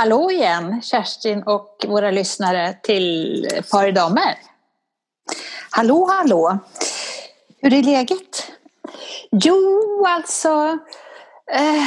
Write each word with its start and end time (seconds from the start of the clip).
Hallå 0.00 0.30
igen, 0.30 0.82
Kerstin 0.82 1.42
och 1.42 1.86
våra 1.88 2.10
lyssnare 2.10 2.74
till 2.82 3.46
Par 3.70 3.88
i 3.88 3.92
damer. 3.92 4.38
Hallå, 5.70 6.08
hallå! 6.10 6.58
Hur 7.58 7.74
är 7.74 7.82
läget? 7.82 8.52
Jo, 9.30 10.04
alltså... 10.06 10.78
Eh, 11.52 11.84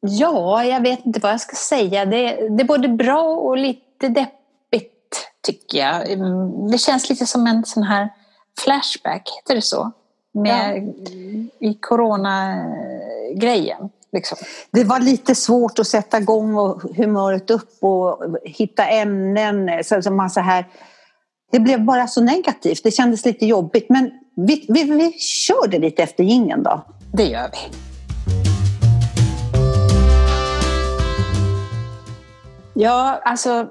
ja, 0.00 0.64
jag 0.64 0.80
vet 0.80 1.06
inte 1.06 1.20
vad 1.20 1.32
jag 1.32 1.40
ska 1.40 1.56
säga. 1.56 2.04
Det, 2.04 2.48
det 2.48 2.62
är 2.62 2.66
både 2.66 2.88
bra 2.88 3.22
och 3.22 3.56
lite 3.56 4.08
deppigt, 4.08 5.30
tycker 5.40 5.78
jag. 5.78 6.20
Det 6.70 6.78
känns 6.78 7.10
lite 7.10 7.26
som 7.26 7.46
en 7.46 7.64
sån 7.64 7.82
här 7.82 8.08
flashback, 8.58 9.30
heter 9.36 9.54
det 9.54 9.62
så? 9.62 9.92
Med, 10.34 10.94
ja. 11.58 11.68
I 11.68 11.74
coronagrejen. 11.74 13.90
Liksom. 14.12 14.38
Det 14.70 14.84
var 14.84 15.00
lite 15.00 15.34
svårt 15.34 15.78
att 15.78 15.86
sätta 15.86 16.18
igång 16.18 16.54
och 16.54 16.82
humöret 16.96 17.50
upp 17.50 17.78
och 17.80 18.24
hitta 18.44 18.86
ämnen. 18.86 19.84
Så, 19.84 20.02
så 20.02 20.10
man 20.10 20.30
så 20.30 20.40
här, 20.40 20.66
det 21.52 21.60
blev 21.60 21.84
bara 21.84 22.06
så 22.06 22.20
negativt. 22.20 22.82
Det 22.82 22.90
kändes 22.90 23.24
lite 23.24 23.46
jobbigt. 23.46 23.88
Men 23.88 24.10
vi, 24.36 24.66
vi, 24.68 24.84
vi 24.84 25.12
kör 25.18 25.68
det 25.68 25.78
lite 25.78 26.02
efter 26.02 26.24
gingen 26.24 26.62
då. 26.62 26.84
Det 27.12 27.24
gör 27.24 27.50
vi. 27.52 27.76
Ja, 32.74 33.20
alltså 33.24 33.66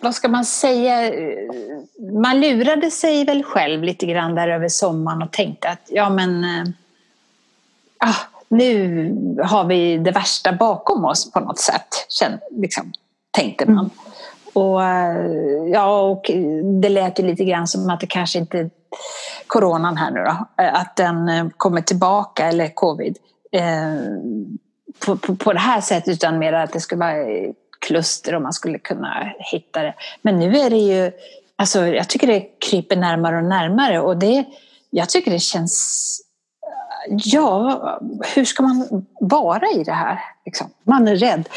vad 0.00 0.14
ska 0.14 0.28
man 0.28 0.44
säga? 0.44 1.12
Man 2.22 2.40
lurade 2.40 2.90
sig 2.90 3.24
väl 3.24 3.42
själv 3.42 3.82
lite 3.82 4.06
grann 4.06 4.34
där 4.34 4.48
över 4.48 4.68
sommaren 4.68 5.22
och 5.22 5.32
tänkte 5.32 5.68
att 5.68 5.82
ja 5.86 6.10
men 6.10 6.44
äh, 6.44 8.16
nu 8.56 9.38
har 9.42 9.64
vi 9.64 9.98
det 9.98 10.10
värsta 10.10 10.52
bakom 10.52 11.04
oss 11.04 11.32
på 11.32 11.40
något 11.40 11.58
sätt, 11.58 12.06
liksom, 12.50 12.92
tänkte 13.30 13.66
man. 13.66 13.78
Mm. 13.78 13.90
Och, 14.52 14.84
eh, 14.84 15.26
ja, 15.72 16.00
och 16.00 16.30
det 16.82 16.88
lät 16.88 17.18
ju 17.18 17.26
lite 17.26 17.44
grann 17.44 17.66
som 17.66 17.90
att 17.90 18.00
det 18.00 18.06
kanske 18.06 18.38
inte 18.38 18.70
coronan 19.46 19.96
här 19.96 20.10
nu 20.10 20.20
då, 20.20 20.62
eh, 20.64 20.74
att 20.74 20.96
den 20.96 21.28
eh, 21.28 21.46
kommer 21.56 21.80
tillbaka, 21.80 22.46
eller 22.46 22.74
covid, 22.74 23.18
på, 25.06 25.16
på, 25.16 25.36
på 25.36 25.52
det 25.52 25.58
här 25.58 25.80
sättet 25.80 26.14
utan 26.14 26.38
mer 26.38 26.52
att 26.52 26.72
det 26.72 26.80
skulle 26.80 26.98
vara 26.98 27.52
kluster 27.86 28.34
och 28.34 28.42
man 28.42 28.52
skulle 28.52 28.78
kunna 28.78 29.32
hitta 29.38 29.82
det. 29.82 29.94
Men 30.22 30.38
nu 30.38 30.56
är 30.56 30.70
det 30.70 30.76
ju, 30.76 31.12
alltså 31.56 31.86
jag 31.86 32.08
tycker 32.08 32.26
det 32.26 32.46
kryper 32.70 32.96
närmare 32.96 33.36
och 33.36 33.44
närmare 33.44 34.00
och 34.00 34.16
det, 34.16 34.44
jag 34.90 35.08
tycker 35.08 35.30
det 35.30 35.38
känns 35.38 36.20
Ja, 37.08 38.00
hur 38.34 38.44
ska 38.44 38.62
man 38.62 39.06
vara 39.20 39.70
i 39.70 39.84
det 39.84 39.92
här? 39.92 40.20
Liksom? 40.44 40.66
Man 40.84 41.08
är 41.08 41.16
rädd. 41.16 41.48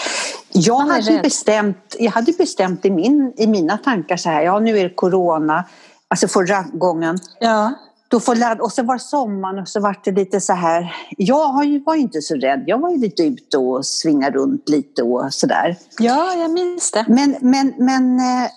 Jag, 0.52 0.78
man 0.78 0.90
hade 0.90 1.12
rädd. 1.12 1.22
Bestämt, 1.22 1.96
jag 2.00 2.12
hade 2.12 2.32
bestämt 2.32 2.86
i, 2.86 2.92
min, 2.92 3.34
i 3.38 3.48
mina 3.48 3.78
tankar 3.78 4.18
så 4.18 4.30
här, 4.30 4.42
ja 4.42 4.60
nu 4.60 4.80
är 4.80 4.84
det 4.84 4.96
corona, 4.96 5.64
alltså 6.08 6.28
förra 6.28 6.62
gången. 6.74 7.18
Ja. 7.40 7.74
Då 8.10 8.20
får 8.20 8.62
och 8.62 8.72
så 8.72 8.84
var 8.84 8.98
sommaren 8.98 9.60
och 9.60 9.68
så 9.68 9.80
var 9.80 9.96
det 10.04 10.12
lite 10.12 10.42
så 10.42 10.54
här, 10.54 10.96
jag 11.18 11.54
var 11.86 11.96
ju 11.96 12.02
inte 12.02 12.22
så 12.22 12.36
rädd, 12.36 12.64
jag 12.68 12.80
var 12.80 12.90
ju 12.92 12.98
lite 12.98 13.24
ute 13.24 13.58
och 13.58 13.86
svingade 13.86 14.38
runt 14.38 14.70
lite 14.70 15.04
och 15.04 15.34
sådär. 15.34 15.78
Ja, 16.00 16.34
jag 16.34 16.52
minns 16.52 16.92
det. 16.92 17.06
Men, 17.08 17.36
men, 17.42 17.74
men 17.78 18.20
eh, 18.20 18.50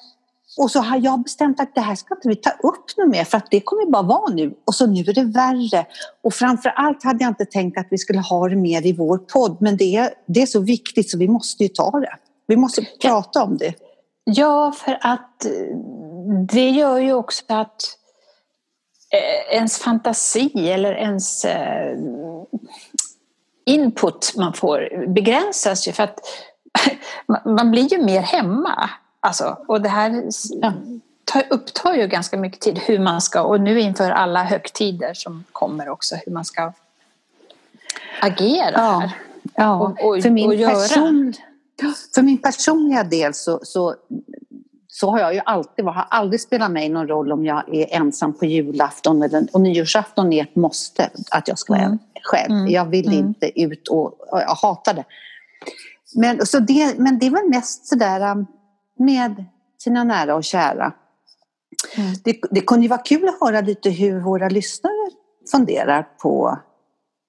och 0.56 0.70
så 0.70 0.80
har 0.80 0.98
jag 0.98 1.22
bestämt 1.22 1.60
att 1.60 1.74
det 1.74 1.80
här 1.80 1.94
ska 1.94 2.14
inte 2.14 2.28
vi 2.28 2.36
ta 2.36 2.50
upp 2.50 2.96
något 2.96 3.08
mer 3.08 3.24
för 3.24 3.38
att 3.38 3.50
det 3.50 3.60
kommer 3.60 3.90
bara 3.90 4.02
vara 4.02 4.34
nu. 4.34 4.54
Och 4.66 4.74
så 4.74 4.86
nu 4.86 5.00
är 5.00 5.14
det 5.14 5.24
värre. 5.24 5.86
Och 6.22 6.34
framför 6.34 6.68
allt 6.68 7.04
hade 7.04 7.24
jag 7.24 7.30
inte 7.30 7.44
tänkt 7.44 7.78
att 7.78 7.86
vi 7.90 7.98
skulle 7.98 8.20
ha 8.20 8.48
det 8.48 8.56
mer 8.56 8.86
i 8.86 8.92
vår 8.92 9.18
podd. 9.18 9.56
Men 9.60 9.76
det 9.76 9.96
är, 9.96 10.10
det 10.26 10.42
är 10.42 10.46
så 10.46 10.60
viktigt 10.60 11.10
så 11.10 11.18
vi 11.18 11.28
måste 11.28 11.62
ju 11.62 11.68
ta 11.68 11.90
det. 11.90 12.16
Vi 12.46 12.56
måste 12.56 12.86
prata 13.02 13.42
om 13.42 13.56
det. 13.56 13.74
Ja, 14.24 14.72
för 14.72 14.98
att 15.00 15.46
det 16.48 16.70
gör 16.70 16.98
ju 16.98 17.12
också 17.12 17.44
att 17.48 17.82
eh, 19.12 19.56
ens 19.56 19.78
fantasi 19.78 20.70
eller 20.70 20.92
ens 20.92 21.44
eh, 21.44 21.98
input 23.66 24.33
man 24.36 24.52
får 24.52 25.06
begränsas 25.06 25.89
ju 25.89 25.92
för 25.92 26.02
att 26.02 26.18
man 27.44 27.70
blir 27.70 27.92
ju 27.92 28.02
mer 28.02 28.20
hemma. 28.20 28.90
Alltså, 29.20 29.58
och 29.69 29.81
det 29.81 29.89
här 29.89 30.23
tar, 31.25 31.42
upptar 31.51 31.95
ju 31.95 32.07
ganska 32.07 32.36
mycket 32.36 32.61
tid 32.61 32.79
hur 32.79 32.98
man 32.98 33.20
ska, 33.20 33.42
och 33.42 33.61
nu 33.61 33.81
inför 33.81 34.11
alla 34.11 34.45
högtider 34.45 35.14
som 35.14 35.45
kommer 35.53 35.89
också, 35.89 36.17
hur 36.27 36.33
man 36.33 36.45
ska 36.45 36.73
agera 38.20 38.73
ja. 38.75 38.98
här. 38.98 39.11
Ja, 39.55 39.81
och, 39.81 39.91
och, 39.91 40.23
för, 40.23 40.31
min 40.31 40.51
och 40.51 40.70
person, 40.70 41.35
för 42.14 42.23
min 42.23 42.39
personliga 42.39 43.05
del 43.05 43.35
så, 43.35 43.61
så, 43.63 43.95
så 44.89 45.11
har 45.11 45.20
jag 45.20 45.35
ju 45.35 45.41
alltid 45.45 45.85
har 45.85 46.07
aldrig 46.11 46.41
spelat 46.41 46.70
mig 46.70 46.89
någon 46.89 47.08
roll 47.08 47.33
om 47.33 47.45
jag 47.45 47.75
är 47.75 47.95
ensam 47.97 48.33
på 48.33 48.47
julafton 48.47 49.23
eller, 49.23 49.47
och 49.52 49.61
nyårsafton 49.61 50.33
är 50.33 50.42
ett 50.42 50.57
måste 50.57 51.11
att 51.31 51.48
jag 51.48 51.58
ska 51.58 51.73
vara 51.73 51.83
mm. 51.83 51.98
själv. 52.23 52.52
Mm. 52.52 52.69
Jag 52.69 52.85
vill 52.85 53.07
mm. 53.07 53.19
inte 53.19 53.61
ut 53.61 53.89
och, 53.89 54.33
och 54.33 54.41
jag 54.41 54.55
hatar 54.55 54.95
det. 54.95 55.05
Men, 56.14 56.47
så 56.47 56.58
det. 56.58 56.98
men 56.98 57.19
det 57.19 57.27
är 57.27 57.31
väl 57.31 57.48
mest 57.48 57.87
sådär 57.87 58.31
um, 58.33 58.47
med 59.00 59.44
sina 59.78 60.05
nära 60.05 60.34
och 60.34 60.44
kära. 60.44 60.92
Mm. 61.96 62.12
Det, 62.24 62.40
det 62.50 62.61
kunde 62.61 62.83
ju 62.83 62.88
vara 62.88 63.02
kul 63.02 63.28
att 63.28 63.40
höra 63.40 63.61
lite 63.61 63.90
hur 63.90 64.20
våra 64.20 64.48
lyssnare 64.48 65.11
funderar 65.50 66.02
på 66.22 66.58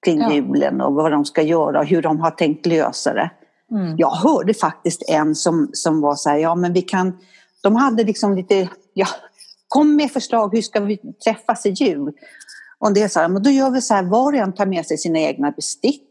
kring 0.04 0.20
ja. 0.20 0.32
julen 0.32 0.80
och 0.80 0.94
vad 0.94 1.12
de 1.12 1.24
ska 1.24 1.42
göra 1.42 1.78
och 1.78 1.86
hur 1.86 2.02
de 2.02 2.20
har 2.20 2.30
tänkt 2.30 2.66
lösa 2.66 3.14
det. 3.14 3.30
Mm. 3.70 3.94
Jag 3.98 4.10
hörde 4.10 4.54
faktiskt 4.54 5.02
en 5.08 5.34
som, 5.34 5.70
som 5.72 6.00
var 6.00 6.14
så 6.14 6.30
här, 6.30 6.36
ja 6.36 6.54
men 6.54 6.72
vi 6.72 6.82
kan, 6.82 7.18
de 7.62 7.76
hade 7.76 8.04
liksom 8.04 8.34
lite, 8.34 8.68
ja, 8.94 9.06
kom 9.68 9.96
med 9.96 10.10
förslag, 10.10 10.54
hur 10.54 10.62
ska 10.62 10.80
vi 10.80 10.96
träffas 10.96 11.66
i 11.66 11.70
jul? 11.70 12.12
Och 12.78 12.94
det 12.94 13.02
är 13.02 13.08
så 13.08 13.20
här, 13.20 13.28
men 13.28 13.42
då 13.42 13.50
gör 13.50 13.70
vi 13.70 13.80
så 13.80 13.94
här, 13.94 14.02
var 14.02 14.32
och 14.32 14.38
en 14.38 14.52
tar 14.52 14.66
med 14.66 14.86
sig 14.86 14.98
sina 14.98 15.18
egna 15.18 15.50
bestick. 15.50 16.08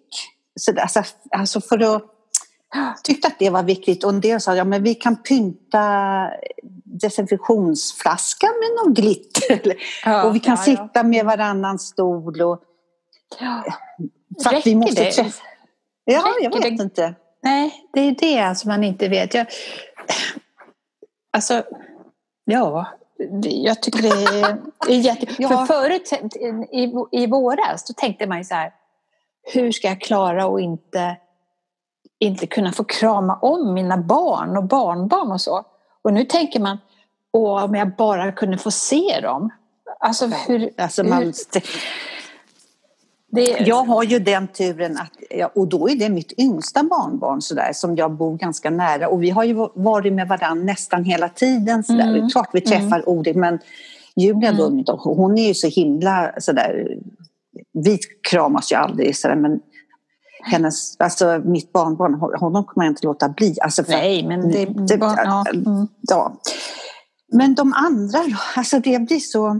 Så 0.60 0.72
där, 0.72 0.82
alltså, 0.82 1.04
alltså 1.32 1.62
för 1.62 1.96
att 1.96 2.04
tyckte 3.04 3.28
att 3.28 3.40
det 3.40 3.50
var 3.50 3.64
viktigt 3.64 4.04
och 4.04 4.10
en 4.10 4.22
del 4.22 4.42
sa 4.42 4.56
ja 4.56 4.64
men 4.64 4.84
vi 4.84 4.96
kan 4.96 5.16
pynta 5.16 6.30
desinfektionsflaskan 6.84 8.50
med 8.60 8.86
någon 8.86 8.94
glitter. 8.94 9.74
Ja, 10.06 10.24
och 10.24 10.36
vi 10.36 10.40
kan 10.40 10.56
ja, 10.56 10.64
sitta 10.64 10.90
ja. 10.94 11.04
med 11.04 11.26
varannan 11.26 11.80
stol. 11.80 12.42
Och, 12.42 12.64
ja. 13.40 13.64
För 14.44 14.56
att 14.56 14.68
vi 14.68 14.76
måste 14.76 15.04
det? 15.04 15.12
Träffa. 15.12 15.44
Ja, 16.06 16.20
Räcker 16.20 16.44
jag 16.44 16.52
vet 16.52 16.78
det? 16.78 16.84
inte. 16.84 17.16
Nej, 17.44 17.90
det 17.94 18.00
är 18.00 18.16
det 18.20 18.40
alltså 18.40 18.68
man 18.68 18.84
inte 18.84 19.08
vet. 19.08 19.34
Jag, 19.34 19.48
alltså, 21.34 21.64
ja, 22.46 22.88
jag 23.42 23.82
tycker 23.82 24.02
det 24.02 24.08
är, 24.08 24.58
är 24.88 25.00
jätte... 25.00 25.28
ja. 25.38 25.50
För 25.50 25.66
förut, 25.66 26.14
i, 26.72 26.94
i 27.24 27.28
våras, 27.28 27.86
då 27.86 27.94
tänkte 27.94 28.28
man 28.28 28.38
ju 28.38 28.44
så 28.44 28.56
här, 28.56 28.74
hur 29.54 29.72
ska 29.72 29.88
jag 29.88 30.02
klara 30.02 30.46
att 30.46 30.62
inte 30.62 31.18
inte 32.22 32.48
kunna 32.48 32.72
få 32.72 32.84
krama 32.84 33.36
om 33.42 33.74
mina 33.74 33.98
barn 33.98 34.58
och 34.58 34.64
barnbarn 34.64 35.32
och 35.32 35.42
så. 35.42 35.64
Och 36.02 36.14
nu 36.14 36.26
tänker 36.26 36.60
man, 36.60 36.78
åh, 37.32 37.64
om 37.64 37.76
jag 37.76 37.96
bara 37.96 38.32
kunde 38.32 38.58
få 38.58 38.72
se 38.72 39.20
dem. 39.22 39.50
Alltså 40.00 40.28
hur... 40.48 40.70
Alltså 40.78 41.04
man, 41.04 41.24
hur... 41.24 41.34
Det... 43.32 43.60
Jag 43.68 43.84
har 43.84 44.04
ju 44.04 44.20
den 44.20 44.48
turen 44.48 44.98
att, 44.98 45.12
och 45.56 45.68
då 45.68 45.90
är 45.90 45.96
det 45.96 46.10
mitt 46.10 46.34
yngsta 46.38 46.84
barnbarn 46.84 47.42
så 47.42 47.56
där, 47.56 47.74
som 47.74 47.96
jag 47.96 48.12
bor 48.12 48.38
ganska 48.38 48.70
nära 48.70 49.08
och 49.08 49.24
vi 49.24 49.30
har 49.30 49.44
ju 49.44 49.54
varit 49.74 50.14
med 50.14 50.28
varandra 50.28 50.64
nästan 50.64 51.04
hela 51.04 51.30
tiden. 51.30 51.84
Så 51.84 51.94
där. 51.94 52.02
Mm. 52.02 52.14
Det 52.14 52.20
är 52.20 52.30
klart 52.30 52.50
vi 52.54 52.62
träffar 52.62 52.96
mm. 52.96 53.04
Odin 53.06 53.40
men 53.40 53.60
Julia 54.16 54.50
mm. 54.50 54.84
då, 54.84 54.96
hon 55.04 55.38
är 55.38 55.48
ju 55.48 55.54
så 55.54 55.68
himla 55.68 56.34
sådär, 56.38 56.98
vi 57.74 58.00
kramas 58.30 58.72
ju 58.72 58.76
aldrig 58.76 59.18
sådär 59.18 59.36
men 59.36 59.60
hennes, 60.44 61.00
alltså 61.00 61.42
mitt 61.46 61.74
barnbarn, 61.74 62.14
honom 62.40 62.66
kommer 62.66 62.86
jag 62.86 62.92
inte 62.92 63.08
låta 63.08 63.30
bli. 63.30 63.58
Alltså 63.62 63.84
för, 63.84 63.92
Nej, 63.92 64.28
men 64.28 64.52
det, 64.52 64.66
det 64.66 64.98
barn, 64.98 65.18
ja. 65.18 65.46
Mm. 65.54 65.88
ja. 66.02 66.42
Men 67.34 67.56
de 67.56 67.74
andra 67.74 68.20
alltså 68.56 68.80
det 68.80 69.00
blir 69.00 69.20
så... 69.20 69.60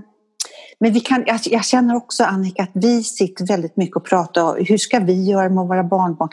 Men 0.80 0.94
vi 0.94 1.00
kan, 1.00 1.24
jag, 1.28 1.40
jag 1.44 1.66
känner 1.66 1.96
också 1.96 2.24
Annika 2.24 2.64
att 2.64 2.72
vi 2.74 3.04
sitter 3.04 3.46
väldigt 3.46 3.78
mycket 3.78 3.96
och 3.96 4.06
pratar 4.06 4.44
om 4.44 4.66
hur 4.68 4.78
ska 4.78 5.00
vi 5.00 5.24
göra 5.24 5.50
med 5.50 5.68
våra 5.68 5.84
barnbarn? 5.84 6.30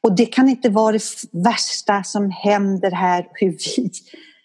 Och 0.00 0.16
det 0.16 0.26
kan 0.26 0.48
inte 0.48 0.68
vara 0.68 0.92
det 0.92 1.02
värsta 1.32 2.02
som 2.02 2.30
händer 2.30 2.90
här, 2.90 3.26
hur 3.32 3.50
vi 3.50 3.90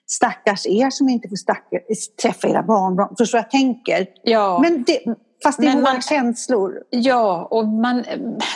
stackars 0.08 0.66
er 0.66 0.90
som 0.90 1.10
inte 1.10 1.30
får 1.30 1.36
stacka, 1.36 1.80
träffa 2.22 2.48
era 2.48 2.64
barnbarn. 2.64 3.16
Förstår 3.18 3.38
vad 3.38 3.44
jag 3.44 3.52
tänker? 3.52 4.08
Ja. 4.24 4.60
Men 4.62 4.84
det, 4.84 5.00
Fast 5.44 5.60
det 5.62 5.68
är 5.68 5.82
våra 5.82 6.02
känslor. 6.02 6.84
Ja, 6.90 7.48
och 7.52 7.68
man, 7.68 8.06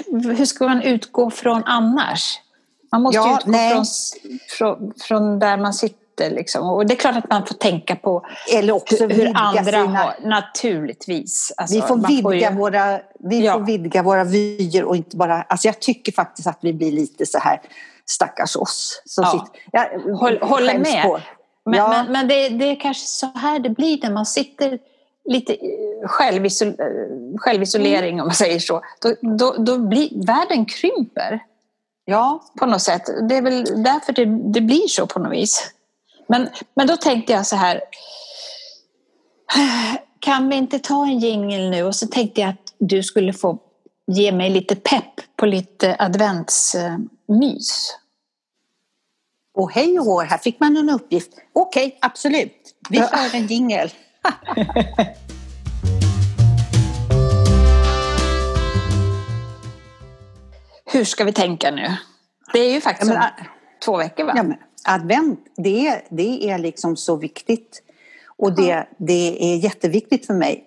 hur 0.07 0.45
ska 0.45 0.67
man 0.67 0.81
utgå 0.81 1.31
från 1.31 1.63
annars? 1.63 2.39
Man 2.91 3.01
måste 3.01 3.17
ja, 3.17 3.39
utgå 3.39 3.53
från, 3.53 3.85
från, 4.57 4.93
från, 4.99 5.39
där 5.39 5.57
man 5.57 5.73
sitter. 5.73 5.97
Liksom. 6.31 6.69
Och 6.69 6.85
det 6.85 6.93
är 6.93 6.95
klart 6.95 7.15
att 7.15 7.29
man 7.29 7.45
får 7.45 7.55
tänka 7.55 7.95
på 7.95 8.25
Eller 8.53 8.73
också 8.73 9.07
hur, 9.07 9.09
hur 9.09 9.31
andra 9.35 9.63
sina... 9.63 9.85
har, 9.85 10.15
naturligtvis. 10.21 11.53
Alltså, 11.57 11.75
vi 11.75 11.81
får, 11.81 12.07
vidga, 12.07 12.21
får 12.21 12.35
ju... 12.35 12.49
våra, 12.49 12.99
vi 13.19 13.45
ja. 13.45 13.53
får 13.53 13.59
vidga 13.65 14.03
våra 14.03 14.23
vyer 14.23 14.83
och 14.83 14.95
inte 14.95 15.17
bara... 15.17 15.41
Alltså 15.41 15.67
jag 15.67 15.79
tycker 15.79 16.11
faktiskt 16.11 16.47
att 16.47 16.59
vi 16.61 16.73
blir 16.73 16.91
lite 16.91 17.25
så 17.25 17.39
här 17.39 17.61
stackars 18.05 18.55
oss. 18.55 19.01
Som 19.05 19.23
ja. 19.23 19.31
sitter, 19.31 19.61
jag, 19.71 20.15
Håll, 20.17 20.39
håller 20.41 20.79
med. 20.79 21.03
På. 21.03 21.19
Men, 21.65 21.79
ja. 21.79 21.89
men, 21.89 22.11
men 22.11 22.27
det, 22.27 22.49
det, 22.49 22.65
är 22.65 22.79
kanske 22.79 23.07
så 23.07 23.27
här 23.35 23.59
det 23.59 23.69
blir 23.69 23.99
när 24.03 24.11
man 24.11 24.25
sitter 24.25 24.79
lite 25.25 25.57
självisol, 26.05 26.75
självisolering 27.37 28.13
mm. 28.13 28.21
om 28.21 28.27
man 28.27 28.35
säger 28.35 28.59
så. 28.59 28.81
Då, 29.01 29.15
då, 29.37 29.55
då 29.57 29.77
blir 29.77 30.25
världen 30.25 30.65
krymper. 30.65 31.39
Ja. 32.05 32.43
På 32.59 32.65
något 32.65 32.81
sätt. 32.81 33.09
Det 33.29 33.35
är 33.35 33.41
väl 33.41 33.83
därför 33.83 34.13
det, 34.13 34.25
det 34.25 34.61
blir 34.61 34.87
så 34.87 35.07
på 35.07 35.19
något 35.19 35.33
vis. 35.33 35.73
Men, 36.27 36.49
men 36.75 36.87
då 36.87 36.97
tänkte 36.97 37.33
jag 37.33 37.47
så 37.47 37.55
här. 37.55 37.81
Kan 40.19 40.49
vi 40.49 40.55
inte 40.55 40.79
ta 40.79 41.05
en 41.05 41.19
jingel 41.19 41.69
nu? 41.69 41.83
Och 41.83 41.95
så 41.95 42.07
tänkte 42.07 42.41
jag 42.41 42.49
att 42.49 42.73
du 42.77 43.03
skulle 43.03 43.33
få 43.33 43.59
ge 44.07 44.31
mig 44.31 44.49
lite 44.49 44.75
pepp 44.75 45.35
på 45.35 45.45
lite 45.45 45.95
adventsmys. 45.99 47.97
Och 49.53 49.71
hej 49.71 49.99
och 49.99 50.05
hår, 50.05 50.23
här 50.23 50.37
fick 50.37 50.59
man 50.59 50.77
en 50.77 50.89
uppgift. 50.89 51.29
Okej, 51.53 51.87
okay, 51.87 51.97
absolut. 52.01 52.75
Vi 52.89 52.97
kör 52.97 53.35
en 53.35 53.47
jingel. 53.47 53.91
Hur 60.85 61.03
ska 61.03 61.23
vi 61.23 61.33
tänka 61.33 61.71
nu? 61.71 61.87
Det 62.53 62.59
är 62.59 62.73
ju 62.73 62.81
faktiskt 62.81 63.11
ja, 63.11 63.17
men, 63.17 63.31
två 63.85 63.97
veckor 63.97 64.23
va? 64.23 64.33
Ja, 64.35 64.43
men, 64.43 64.57
advent, 64.85 65.39
det, 65.55 66.01
det 66.09 66.49
är 66.49 66.57
liksom 66.57 66.97
så 66.97 67.15
viktigt. 67.15 67.83
Och 68.37 68.55
det, 68.55 68.87
det 68.97 69.53
är 69.53 69.57
jätteviktigt 69.57 70.27
för 70.27 70.33
mig. 70.33 70.65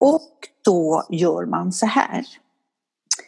Och 0.00 0.30
då 0.64 1.06
gör 1.10 1.46
man 1.46 1.72
så 1.72 1.86
här. 1.86 2.24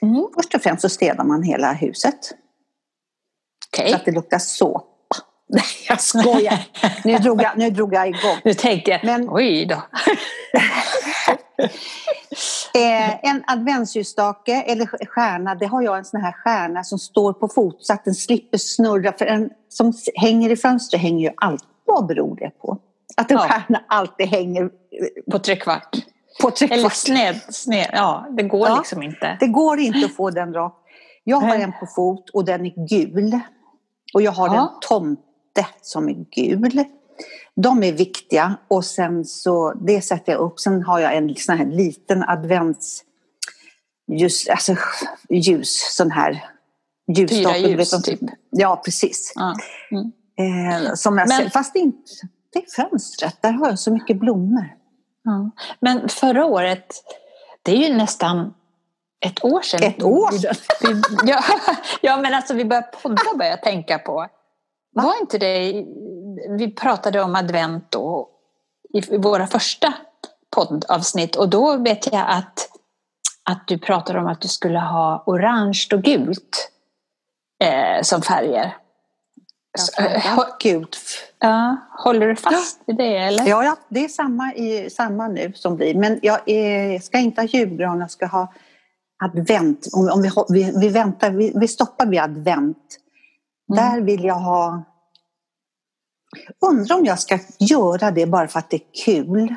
Mm. 0.02 0.26
Först 0.34 0.54
och 0.54 0.62
främst 0.62 0.82
så 0.82 0.88
städar 0.88 1.24
man 1.24 1.42
hela 1.42 1.72
huset. 1.72 2.34
Okay. 3.72 3.90
Så 3.90 3.96
att 3.96 4.04
det 4.04 4.12
luktar 4.12 4.38
såpa. 4.38 4.87
Nej, 5.48 5.64
jag 5.88 6.00
skojar. 6.00 6.58
Nu 7.04 7.18
drog 7.18 7.42
jag, 7.42 7.58
nu 7.58 7.70
drog 7.70 7.94
jag 7.94 8.08
igång. 8.08 8.36
Nu 8.44 8.54
tänkte 8.54 8.90
jag, 8.90 9.04
Men, 9.04 9.28
oj 9.30 9.66
då. 9.66 9.74
eh, 12.80 13.24
en 13.24 13.44
adventsljusstake 13.46 14.62
eller 14.62 15.06
stjärna, 15.06 15.54
det 15.54 15.66
har 15.66 15.82
jag 15.82 15.98
en 15.98 16.04
sån 16.04 16.20
här 16.20 16.32
stjärna 16.32 16.84
som 16.84 16.98
står 16.98 17.32
på 17.32 17.48
fot 17.48 17.76
så 17.80 17.92
att 17.92 18.04
den 18.04 18.14
slipper 18.14 18.58
snurra. 18.58 19.12
För 19.12 19.26
en 19.26 19.50
som 19.68 19.92
hänger 20.14 20.50
i 20.50 20.56
fönstret 20.56 21.02
hänger 21.02 21.28
ju 21.28 21.34
alltid, 21.36 21.68
vad 21.84 22.06
beror 22.06 22.36
det 22.36 22.50
på? 22.50 22.78
Att 23.16 23.30
en 23.30 23.36
ja. 23.36 23.48
stjärna 23.48 23.84
alltid 23.88 24.26
hänger 24.26 24.70
på 25.30 25.38
trekvart. 25.38 25.96
På 26.42 26.50
trekvart. 26.50 26.78
Eller 26.78 26.88
sned, 26.88 27.40
sned, 27.48 27.90
ja 27.92 28.26
det 28.30 28.42
går 28.42 28.68
ja, 28.68 28.76
liksom 28.76 29.02
inte. 29.02 29.36
Det 29.40 29.46
går 29.46 29.78
inte 29.78 30.06
att 30.06 30.16
få 30.16 30.30
den 30.30 30.54
rak. 30.54 30.74
Jag 31.24 31.36
har 31.36 31.56
en 31.56 31.72
på 31.72 31.86
fot 31.86 32.30
och 32.30 32.44
den 32.44 32.66
är 32.66 32.88
gul. 32.88 33.40
Och 34.14 34.22
jag 34.22 34.32
har 34.32 34.46
ja. 34.46 34.52
en 34.54 34.80
tomte 35.58 35.74
som 35.82 36.08
är 36.08 36.24
gul. 36.30 36.84
De 37.54 37.82
är 37.82 37.92
viktiga 37.92 38.56
och 38.68 38.84
sen 38.84 39.24
så, 39.24 39.72
det 39.72 40.00
sätter 40.02 40.32
jag 40.32 40.40
upp. 40.40 40.60
Sen 40.60 40.82
har 40.82 40.98
jag 40.98 41.16
en 41.16 41.34
sån 41.36 41.58
här 41.58 41.66
liten 41.66 42.22
advents 42.22 43.04
ljus, 44.12 44.48
alltså 44.48 44.76
ljus, 45.28 45.96
sån 45.96 46.10
här 46.10 46.44
ljusstake. 47.16 47.58
Fyra 47.58 47.68
ljus, 47.68 48.02
typ? 48.02 48.20
Ja, 48.50 48.82
precis. 48.84 49.32
Ja. 49.34 49.54
Mm. 49.90 50.12
Eh, 50.38 50.94
som 50.94 51.18
jag 51.18 51.28
Men, 51.28 51.38
ser, 51.38 51.50
fast 51.50 51.76
inte, 51.76 52.12
det 52.52 52.58
är 52.58 52.88
fönstret, 52.88 53.42
där 53.42 53.52
har 53.52 53.68
jag 53.68 53.78
så 53.78 53.92
mycket 53.92 54.20
blommor. 54.20 54.74
Ja. 55.24 55.50
Men 55.80 56.08
förra 56.08 56.44
året, 56.44 56.86
det 57.62 57.72
är 57.72 57.88
ju 57.88 57.96
nästan 57.96 58.54
ett 59.20 59.44
år 59.44 59.62
sedan. 59.62 59.82
Ett 59.82 60.02
år 60.02 60.30
sedan? 60.30 60.54
Vi, 60.82 61.02
ja, 61.30 61.44
ja, 62.00 62.16
men 62.16 62.34
alltså 62.34 62.54
vi 62.54 62.64
började 62.64 62.88
podda 63.02 63.22
började 63.38 63.56
jag 63.56 63.62
tänka 63.62 63.98
på. 63.98 64.26
Var 64.90 65.20
inte 65.20 65.38
det, 65.38 65.84
vi 66.58 66.70
pratade 66.70 67.22
om 67.22 67.34
advent 67.34 67.90
då 67.90 68.28
i 68.92 69.16
våra 69.16 69.46
första 69.46 69.94
poddavsnitt 70.56 71.36
och 71.36 71.48
då 71.48 71.76
vet 71.76 72.12
jag 72.12 72.24
att, 72.28 72.68
att 73.50 73.66
du 73.66 73.78
pratade 73.78 74.18
om 74.18 74.26
att 74.26 74.40
du 74.40 74.48
skulle 74.48 74.78
ha 74.78 75.22
orange 75.26 75.86
och 75.92 76.02
gult 76.02 76.70
eh, 77.64 78.02
som 78.02 78.22
färger. 78.22 78.76
Ja, 80.24 80.56
gult. 80.60 80.98
Ja, 81.38 81.76
håller 82.04 82.26
du 82.26 82.36
fast 82.36 82.80
vid 82.86 82.96
det 82.96 83.16
eller? 83.16 83.46
Ja, 83.46 83.64
ja, 83.64 83.76
det 83.88 84.04
är 84.04 84.08
samma, 84.08 84.54
i, 84.54 84.90
samma 84.90 85.28
nu 85.28 85.52
som 85.54 85.76
blir. 85.76 85.94
Men 85.94 86.18
jag 86.22 86.40
är, 86.46 86.98
ska 86.98 87.18
inte 87.18 87.40
ha 87.40 87.46
julgran, 87.46 88.00
jag 88.00 88.10
ska 88.10 88.26
ha 88.26 88.52
advent. 89.24 89.86
Om, 89.92 90.10
om 90.14 90.22
vi, 90.22 90.30
vi, 90.48 90.72
vi, 90.80 90.88
väntar, 90.88 91.30
vi, 91.30 91.52
vi 91.54 91.68
stoppar 91.68 92.06
vid 92.06 92.20
advent. 92.20 92.98
Mm. 93.70 93.84
Där 93.84 94.00
vill 94.00 94.24
jag 94.24 94.34
ha... 94.34 94.82
Undrar 96.70 96.96
om 96.96 97.04
jag 97.04 97.18
ska 97.18 97.38
göra 97.58 98.10
det 98.10 98.26
bara 98.26 98.48
för 98.48 98.58
att 98.58 98.70
det 98.70 98.76
är 98.76 99.04
kul. 99.04 99.54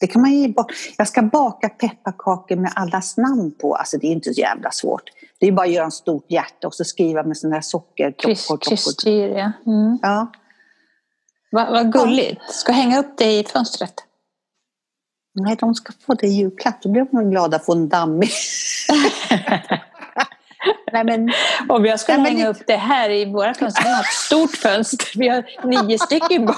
Det 0.00 0.06
kan 0.06 0.22
man 0.22 0.32
ge 0.32 0.48
bort. 0.48 0.72
Jag 0.98 1.08
ska 1.08 1.22
baka 1.22 1.68
pepparkakor 1.68 2.56
med 2.56 2.72
allas 2.76 3.16
namn 3.16 3.54
på. 3.60 3.74
Alltså 3.74 3.98
det 3.98 4.06
är 4.06 4.12
inte 4.12 4.34
så 4.34 4.40
jävla 4.40 4.70
svårt. 4.70 5.02
Det 5.38 5.46
är 5.46 5.52
bara 5.52 5.66
att 5.66 5.72
göra 5.72 5.84
en 5.84 5.90
stort 5.90 6.24
hjärta 6.28 6.66
och 6.66 6.74
så 6.74 6.84
skriva 6.84 7.22
med 7.22 7.36
sådana 7.36 7.56
här 7.56 7.62
sockerklockor. 7.62 8.56
Kristyr, 8.56 9.52
mm. 9.66 9.98
ja. 10.02 10.32
Vad 11.50 11.72
va 11.72 11.82
gulligt. 11.82 12.42
Ska 12.50 12.72
hänga 12.72 13.00
upp 13.00 13.18
det 13.18 13.38
i 13.38 13.44
fönstret? 13.44 13.94
Nej, 15.34 15.56
de 15.56 15.74
ska 15.74 15.92
få 16.06 16.14
det 16.14 16.26
i 16.26 16.30
julklapp. 16.30 16.82
Då 16.82 16.88
blir 16.88 17.06
de 17.10 17.30
glada 17.30 17.56
att 17.56 17.64
få 17.64 17.72
en 17.72 17.88
dammig. 17.88 18.30
Nej, 20.92 21.04
men, 21.04 21.32
Om 21.68 21.84
jag 21.84 22.00
skulle 22.00 22.18
hänga 22.18 22.48
upp 22.48 22.66
det 22.66 22.76
här 22.76 23.10
i 23.10 23.24
våra 23.24 23.54
fönster, 23.54 23.82
vi 23.84 23.90
har 23.90 24.00
ett 24.00 24.06
stort 24.06 24.56
fönster, 24.56 25.18
vi 25.18 25.28
har 25.28 25.44
nio 25.64 25.98
stycken. 25.98 26.48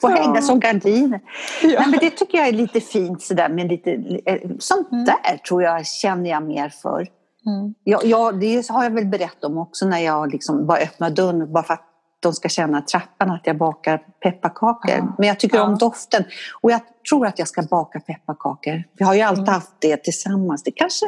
Få 0.00 0.10
ja. 0.10 0.22
hänga 0.22 0.42
som 0.42 0.60
gardiner. 0.60 1.20
Ja. 1.62 1.84
men 1.86 1.98
det 2.00 2.10
tycker 2.10 2.38
jag 2.38 2.48
är 2.48 2.52
lite 2.52 2.80
fint 2.80 3.22
sådär 3.22 3.48
med 3.48 3.68
lite, 3.68 3.90
eh, 4.26 4.40
sånt 4.58 4.92
mm. 4.92 5.04
där 5.04 5.36
tror 5.36 5.62
jag 5.62 5.86
känner 5.86 6.30
jag 6.30 6.42
mer 6.42 6.68
för. 6.68 7.06
Mm. 7.46 7.74
Ja, 7.84 8.00
ja, 8.04 8.32
det 8.32 8.68
har 8.68 8.84
jag 8.84 8.90
väl 8.90 9.06
berättat 9.06 9.44
om 9.44 9.58
också 9.58 9.86
när 9.86 9.98
jag 9.98 10.32
liksom 10.32 10.66
bara 10.66 10.78
öppnar 10.78 11.10
dörren 11.10 11.52
bara 11.52 11.64
för 11.64 11.74
att 11.74 11.84
de 12.20 12.32
ska 12.32 12.48
känna 12.48 12.82
trappan 12.82 13.30
att 13.30 13.46
jag 13.46 13.58
bakar 13.58 13.98
pepparkakor. 14.22 14.90
Ja. 14.90 15.14
Men 15.18 15.28
jag 15.28 15.40
tycker 15.40 15.56
ja. 15.56 15.62
om 15.62 15.78
doften. 15.78 16.24
Och 16.60 16.70
jag 16.70 16.80
tror 17.10 17.26
att 17.26 17.38
jag 17.38 17.48
ska 17.48 17.62
baka 17.62 18.00
pepparkakor. 18.00 18.84
Vi 18.92 19.04
har 19.04 19.14
ju 19.14 19.20
alltid 19.20 19.42
mm. 19.42 19.54
haft 19.54 19.72
det 19.78 19.96
tillsammans. 19.96 20.62
Det 20.62 20.70
kanske, 20.70 21.06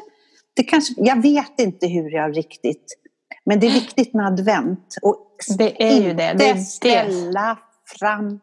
det 0.57 0.63
kanske, 0.63 0.95
jag 0.97 1.23
vet 1.23 1.61
inte 1.61 1.87
hur 1.87 2.11
jag 2.11 2.37
riktigt... 2.37 2.97
Men 3.45 3.61
det 3.61 3.67
är 3.67 3.71
viktigt 3.71 4.15
med 4.15 4.27
advent. 4.27 4.97
Och 5.03 5.37
det 5.59 5.83
är 5.83 6.03
ju 6.03 6.15
det. 6.15 6.35
det 6.39 6.49
är 6.49 6.57
ställa 6.57 7.59
fram 7.99 8.41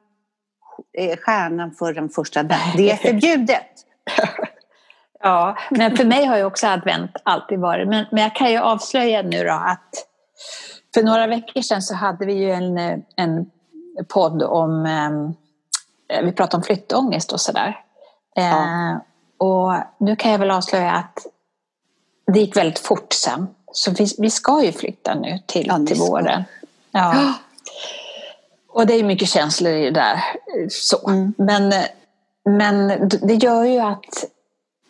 eh, 0.98 1.18
stjärnan 1.18 1.72
för 1.72 1.94
den 1.94 2.10
första 2.10 2.40
advent. 2.40 2.78
Det 2.78 2.92
är 2.92 2.96
förbjudet. 3.12 3.72
ja, 5.20 5.58
men 5.70 5.98
för 5.98 6.06
mig 6.06 6.26
har 6.26 6.38
ju 6.38 6.44
också 6.44 6.68
advent 6.68 7.12
alltid 7.24 7.60
varit. 7.60 7.88
Men, 7.88 8.06
men 8.12 8.24
jag 8.24 8.36
kan 8.36 8.52
ju 8.52 8.58
avslöja 8.58 9.22
nu 9.22 9.44
då 9.44 9.52
att 9.52 10.08
för 10.98 11.04
några 11.04 11.28
veckor 11.28 11.62
sedan 11.62 11.82
så 11.82 11.96
hade 11.96 12.26
vi 12.26 12.34
ju 12.34 12.52
en, 12.52 12.78
en 13.16 13.52
podd 14.08 14.44
om, 14.44 14.86
eh, 14.86 16.22
vi 16.24 16.32
pratade 16.32 16.58
om 16.58 16.64
flyttångest 16.64 17.32
och 17.32 17.42
sådär. 17.42 17.84
Ja. 18.36 18.42
Eh, 18.44 18.98
och 19.38 19.74
nu 19.98 20.16
kan 20.16 20.32
jag 20.32 20.40
väl 20.40 20.52
avslöja 20.52 20.92
att 20.92 21.26
det 22.34 22.40
gick 22.40 22.58
väldigt 22.58 22.80
fort 22.80 23.14
sen. 23.14 23.48
Så 23.72 23.92
vi, 23.92 24.08
vi 24.18 24.30
ska 24.30 24.64
ju 24.64 24.72
flytta 24.72 25.16
nu 25.16 25.40
till, 25.46 25.68
ja, 25.68 25.86
till 25.88 25.98
våren. 25.98 26.44
Ja. 26.92 27.34
Och 28.70 28.88
det 28.88 28.94
är 28.94 29.04
mycket 29.04 29.30
känslor 29.30 29.74
i 29.74 29.84
det 29.84 29.92
där. 29.92 30.24
Så. 30.70 31.10
Mm. 31.10 31.34
Men, 31.38 31.74
men 32.46 33.10
det 33.10 33.34
gör 33.34 33.64
ju 33.64 33.80
att 33.80 34.26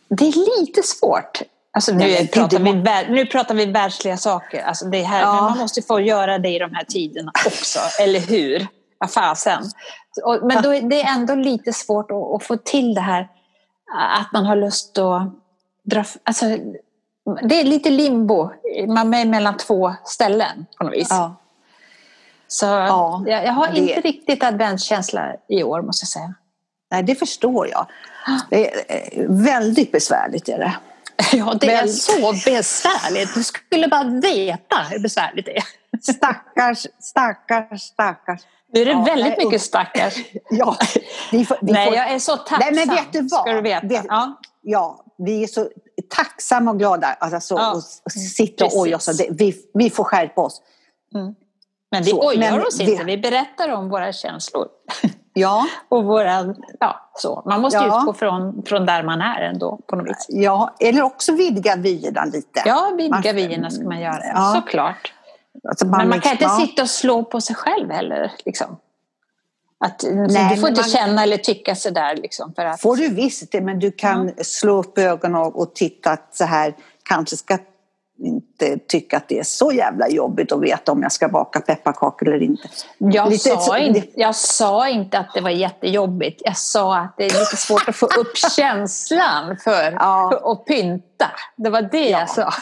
det 0.08 0.28
är 0.28 0.60
lite 0.60 0.84
svårt 0.84 1.42
Alltså 1.78 1.92
nu, 1.92 1.98
Nej, 1.98 2.28
pratar 2.28 2.60
vi, 2.60 3.14
nu 3.14 3.26
pratar 3.26 3.56
vi 3.56 3.66
världsliga 3.66 4.18
saker. 4.18 4.64
Alltså 4.64 4.86
det 4.86 5.04
här, 5.04 5.22
ja. 5.22 5.42
Man 5.42 5.58
måste 5.58 5.82
få 5.82 6.00
göra 6.00 6.40
det 6.40 6.50
i 6.50 6.60
de 6.60 6.74
här 6.74 6.84
tiderna 6.84 7.32
också, 7.46 7.80
eller 8.02 8.20
hur? 8.20 8.68
Vad 8.98 9.12
fasen. 9.12 9.64
Men 10.42 10.64
då, 10.64 10.70
det 10.72 11.02
är 11.02 11.14
ändå 11.14 11.36
lite 11.36 11.74
svårt 11.74 12.12
att, 12.12 12.36
att, 12.36 12.44
få 12.44 12.58
till 12.58 12.94
det 12.94 13.02
här 13.02 13.28
att 14.20 14.32
man 14.34 14.46
har 14.46 14.56
lust 14.56 14.98
att 14.98 15.34
dra... 15.84 16.04
Alltså, 16.24 16.46
det 17.44 17.60
är 17.60 17.64
lite 17.64 17.90
limbo, 17.90 18.50
man 18.88 19.14
är 19.14 19.26
mellan 19.26 19.58
två 19.58 19.94
ställen 20.06 20.66
på 20.78 20.84
något 20.84 20.94
vis. 20.94 21.08
Ja. 21.10 21.36
Så 22.48 22.66
ja, 22.66 23.24
jag, 23.28 23.46
jag 23.46 23.54
har 23.54 23.68
det... 23.68 23.80
inte 23.80 24.02
riktigt 24.02 24.44
adventskänsla 24.44 25.36
i 25.48 25.64
år 25.64 25.82
måste 25.82 26.04
jag 26.04 26.10
säga. 26.10 26.34
Nej, 26.92 27.04
det 27.04 27.16
förstår 27.16 27.68
jag. 27.68 27.86
Det 28.50 28.72
är 28.72 28.84
eh, 28.88 29.26
väldigt 29.30 29.92
besvärligt 29.92 30.50
är 30.50 30.60
det. 30.60 30.76
Ja, 31.34 31.54
det 31.62 31.68
Men... 31.68 31.76
är 31.76 31.88
så 31.88 32.32
besvärligt. 32.32 33.34
Du 33.34 33.44
skulle 33.44 33.88
bara 33.88 34.04
veta 34.04 34.76
hur 34.90 35.00
besvärligt 35.00 35.46
det 35.46 35.58
är. 35.58 35.64
Stackars, 36.02 36.88
stackars, 37.00 37.82
stackars. 37.82 38.42
Nu 38.74 38.82
är 38.82 38.86
det 38.86 38.92
ja, 38.92 39.04
väldigt 39.04 39.38
nej, 39.38 39.46
mycket 39.46 39.62
stackars. 39.62 40.14
ja, 40.50 40.78
vi 41.32 41.46
får, 41.46 41.58
vi 41.62 41.72
nej, 41.72 41.88
får... 41.88 41.96
jag 41.96 42.12
är 42.12 42.20
så 42.20 42.38
tacksam. 42.38 42.60
Nej, 42.60 42.86
men 42.86 42.96
vet 42.96 43.14
du 43.14 43.22
vad? 43.22 43.42
Ska 43.42 43.54
du 43.54 43.62
veta. 43.62 43.88
Vet, 43.88 44.06
ja. 44.08 44.40
ja, 44.62 45.06
vi 45.18 45.44
är 45.44 45.48
så 45.48 45.70
tacksamma 46.10 46.72
och 46.72 46.80
glada. 46.80 47.08
Alltså, 47.08 47.56
ja. 47.56 47.82
och, 48.04 48.12
sitta 48.12 48.66
och 48.66 48.78
oja 48.78 48.96
oss. 48.96 49.22
Vi, 49.30 49.66
vi 49.74 49.90
får 49.90 50.04
skärpa 50.04 50.42
oss. 50.42 50.62
Mm. 51.16 51.36
Men 51.92 52.04
vi 52.04 52.12
så, 52.12 52.28
ojar 52.28 52.52
men, 52.52 52.68
oss 52.68 52.80
inte, 52.80 53.04
vi 53.04 53.18
berättar 53.18 53.70
om 53.70 53.90
våra 53.90 54.14
känslor. 54.14 54.68
Ja. 55.40 55.66
och 55.90 56.04
våra, 56.04 56.56
ja, 56.80 57.10
så. 57.16 57.44
Man 57.46 57.62
måste 57.62 57.78
ja. 57.78 58.00
utgå 58.00 58.14
från, 58.14 58.64
från 58.66 58.86
där 58.86 59.04
man 59.04 59.22
är 59.22 59.42
ändå 59.42 59.80
på 59.88 59.96
något 59.96 60.08
vis. 60.08 60.26
Ja, 60.30 60.76
eller 60.80 61.02
också 61.02 61.36
vidga 61.36 61.76
vyerna 61.76 62.26
lite. 62.26 62.62
Ja, 62.66 62.92
vidga 62.98 63.34
vyerna 63.34 63.70
ska 63.70 63.84
man 63.84 64.00
göra, 64.00 64.24
ja. 64.34 64.54
såklart. 64.56 65.14
Alltså 65.70 65.86
man 65.86 65.98
Men 65.98 66.10
man 66.10 66.22
kan 66.22 66.32
inte 66.32 66.50
sitta 66.50 66.82
och 66.82 66.90
slå 66.90 67.24
på 67.24 67.42
sig 67.42 67.56
själv 67.56 67.92
heller. 67.92 68.32
Liksom. 68.46 68.78
Att, 69.80 70.04
Nej, 70.04 70.56
du 70.56 70.62
får 70.62 70.70
inte 70.70 70.82
man... 70.82 70.90
känna 70.90 71.24
eller 71.24 71.38
tycka 71.38 71.76
sådär. 71.76 72.16
Liksom, 72.16 72.54
för 72.54 72.66
att... 72.66 72.82
får 72.82 72.96
du 72.96 73.10
visst 73.10 73.52
det, 73.52 73.62
men 73.62 73.80
du 73.80 73.92
kan 73.92 74.32
ja. 74.38 74.44
slå 74.44 74.80
upp 74.80 74.98
ögonen 74.98 75.42
och, 75.42 75.62
och 75.62 75.76
titta 75.76 76.12
att 76.12 76.36
så 76.36 76.44
här 76.44 76.76
kanske 77.04 77.38
ska 77.38 77.58
inte 78.20 78.78
tycka 78.78 79.18
att 79.18 79.28
det 79.28 79.40
är 79.40 79.44
så 79.44 79.72
jävla 79.72 80.10
jobbigt 80.10 80.52
att 80.52 80.62
veta 80.62 80.92
om 80.92 81.02
jag 81.02 81.12
ska 81.12 81.28
baka 81.28 81.60
pepparkakor 81.60 82.28
eller 82.28 82.44
inte. 82.44 82.70
Jag, 82.98 83.30
lite, 83.30 83.50
sa, 83.50 83.60
så, 83.60 83.78
in, 83.78 84.04
jag 84.16 84.36
sa 84.36 84.90
inte 84.90 85.20
att 85.20 85.34
det 85.34 85.42
var 85.42 85.50
jättejobbigt. 85.50 86.42
Jag 86.46 86.58
sa 86.58 86.98
att 86.98 87.14
det 87.18 87.26
är 87.26 87.40
lite 87.40 87.58
svårt 87.58 87.90
att 87.90 87.96
få 87.96 88.06
upp 88.06 88.38
känslan 88.56 89.58
för 89.64 89.92
ja. 89.92 90.52
att 90.52 90.66
pynta. 90.66 91.32
Det 91.56 91.70
var 91.70 91.82
det 91.82 92.10
ja. 92.10 92.20
jag 92.20 92.30
sa. 92.30 92.54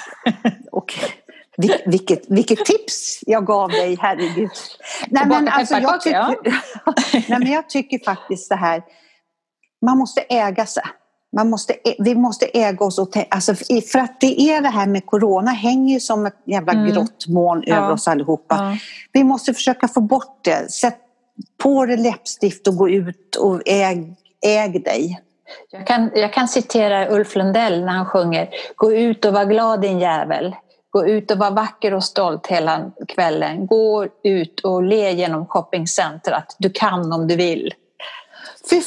okay. 0.71 1.09
Vil, 1.57 1.81
vilket, 1.85 2.29
vilket 2.29 2.65
tips 2.65 3.19
jag 3.21 3.45
gav 3.45 3.69
dig, 3.69 3.97
herregud. 4.01 4.49
Nej, 5.07 5.25
men 5.27 5.47
alltså, 5.47 5.77
jag, 5.77 6.01
tycker, 6.01 6.35
nej, 7.29 7.39
men 7.39 7.51
jag 7.51 7.69
tycker 7.69 7.99
faktiskt 8.05 8.49
det 8.49 8.55
här, 8.55 8.83
man 9.85 9.97
måste 9.97 10.21
äga 10.21 10.65
sig. 10.65 10.83
Man 11.35 11.49
måste, 11.49 11.73
vi 11.99 12.15
måste 12.15 12.45
äga 12.45 12.85
oss. 12.85 12.99
Och 12.99 13.17
alltså, 13.29 13.55
för 13.91 13.99
att 13.99 14.19
det 14.19 14.41
är 14.41 14.61
det 14.61 14.69
här 14.69 14.87
med 14.87 15.05
corona 15.05 15.51
hänger 15.51 15.93
ju 15.93 15.99
som 15.99 16.25
ett 16.25 16.41
jävla 16.45 16.73
mm. 16.73 16.93
grått 16.93 17.27
moln 17.27 17.63
ja. 17.65 17.75
över 17.75 17.91
oss 17.91 18.07
allihopa. 18.07 18.55
Ja. 18.55 18.77
Vi 19.11 19.23
måste 19.23 19.53
försöka 19.53 19.87
få 19.87 20.01
bort 20.01 20.39
det. 20.43 20.71
Sätt 20.71 20.97
på 21.63 21.85
dig 21.85 21.97
läppstift 21.97 22.67
och 22.67 22.75
gå 22.75 22.89
ut 22.89 23.35
och 23.35 23.61
äg, 23.65 24.15
äg 24.45 24.79
dig. 24.79 25.21
Jag 25.71 25.87
kan, 25.87 26.11
jag 26.15 26.33
kan 26.33 26.47
citera 26.47 27.09
Ulf 27.09 27.35
Lundell 27.35 27.85
när 27.85 27.91
han 27.91 28.05
sjunger 28.05 28.49
Gå 28.75 28.93
ut 28.93 29.25
och 29.25 29.33
var 29.33 29.45
glad 29.45 29.81
din 29.81 29.99
jävel. 29.99 30.55
Gå 30.89 31.07
ut 31.07 31.31
och 31.31 31.37
var 31.37 31.51
vacker 31.51 31.93
och 31.93 32.03
stolt 32.03 32.47
hela 32.47 32.91
kvällen. 33.07 33.67
Gå 33.67 34.07
ut 34.23 34.59
och 34.59 34.83
le 34.83 35.11
genom 35.11 35.45
shoppingcentret. 35.45 36.55
Du 36.57 36.69
kan 36.69 37.13
om 37.13 37.27
du 37.27 37.35
vill. 37.35 37.73
Fy 38.69 38.81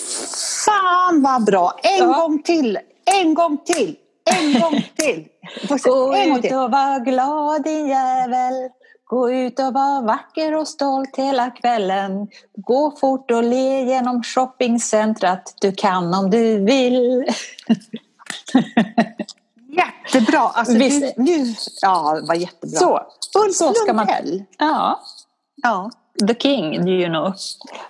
fan 0.65 1.23
vad 1.23 1.45
bra! 1.45 1.79
En 1.83 1.99
ja. 1.99 2.21
gång 2.21 2.43
till! 2.43 2.79
En 3.05 3.35
gång 3.35 3.59
till! 3.59 3.97
En 4.31 4.61
gång 4.61 4.85
till! 4.97 5.29
Gå 5.69 6.07
gång 6.07 6.41
till. 6.41 6.51
ut 6.51 6.57
och 6.57 6.71
var 6.71 7.05
glad 7.05 7.65
din 7.65 7.89
jävel. 7.89 8.55
Gå 9.05 9.31
ut 9.31 9.59
och 9.59 9.75
var 9.75 10.03
vacker 10.03 10.55
och 10.55 10.69
stolt 10.69 11.17
hela 11.17 11.51
kvällen. 11.51 12.29
Gå 12.57 12.91
fort 13.01 13.31
och 13.31 13.43
le 13.43 13.83
genom 13.83 14.23
shoppingcentret. 14.23 15.55
Du 15.61 15.73
kan 15.73 16.15
om 16.15 16.31
du 16.31 16.65
vill. 16.65 17.27
Jättebra! 19.69 20.41
Alltså, 20.41 20.75
Visst, 20.75 21.17
nu, 21.17 21.55
ja, 21.83 22.21
var 22.29 22.35
jättebra. 22.35 22.79
Så, 22.79 23.01
Ulf 23.39 23.55
så 23.55 23.75
ska 23.75 23.93
man... 23.93 24.09
Ja. 24.59 25.01
ja. 25.63 25.91
The 26.29 26.35
King, 26.35 26.89
you 26.89 27.09
know. 27.09 27.35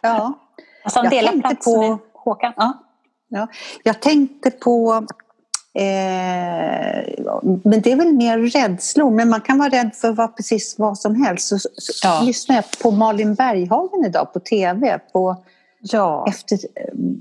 Ja. 0.00 0.47
Alltså 0.88 1.00
han 1.00 1.10
delar 1.10 1.40
plats 1.40 1.64
på... 1.64 1.80
med 1.80 1.98
Håkan. 2.12 2.52
Ja. 2.56 2.84
Ja. 3.28 3.48
Jag 3.82 4.02
tänkte 4.02 4.50
på 4.50 5.06
eh, 5.74 5.82
men 7.64 7.80
det 7.80 7.92
är 7.92 7.96
väl 7.96 8.12
mer 8.12 8.38
rädslor, 8.38 9.10
men 9.10 9.28
man 9.28 9.40
kan 9.40 9.58
vara 9.58 9.68
rädd 9.68 9.90
för 9.94 10.12
vad, 10.12 10.36
precis 10.36 10.74
vad 10.78 10.98
som 10.98 11.22
helst. 11.24 11.48
Så, 11.48 11.58
så 11.58 11.68
ja. 12.02 12.22
lyssnade 12.24 12.64
jag 12.66 12.82
på 12.82 12.90
Malin 12.90 13.34
Berghagen 13.34 14.04
idag 14.04 14.32
på 14.32 14.40
tv. 14.40 14.98
På, 15.12 15.44
ja. 15.80 16.26
Efter 16.28 16.58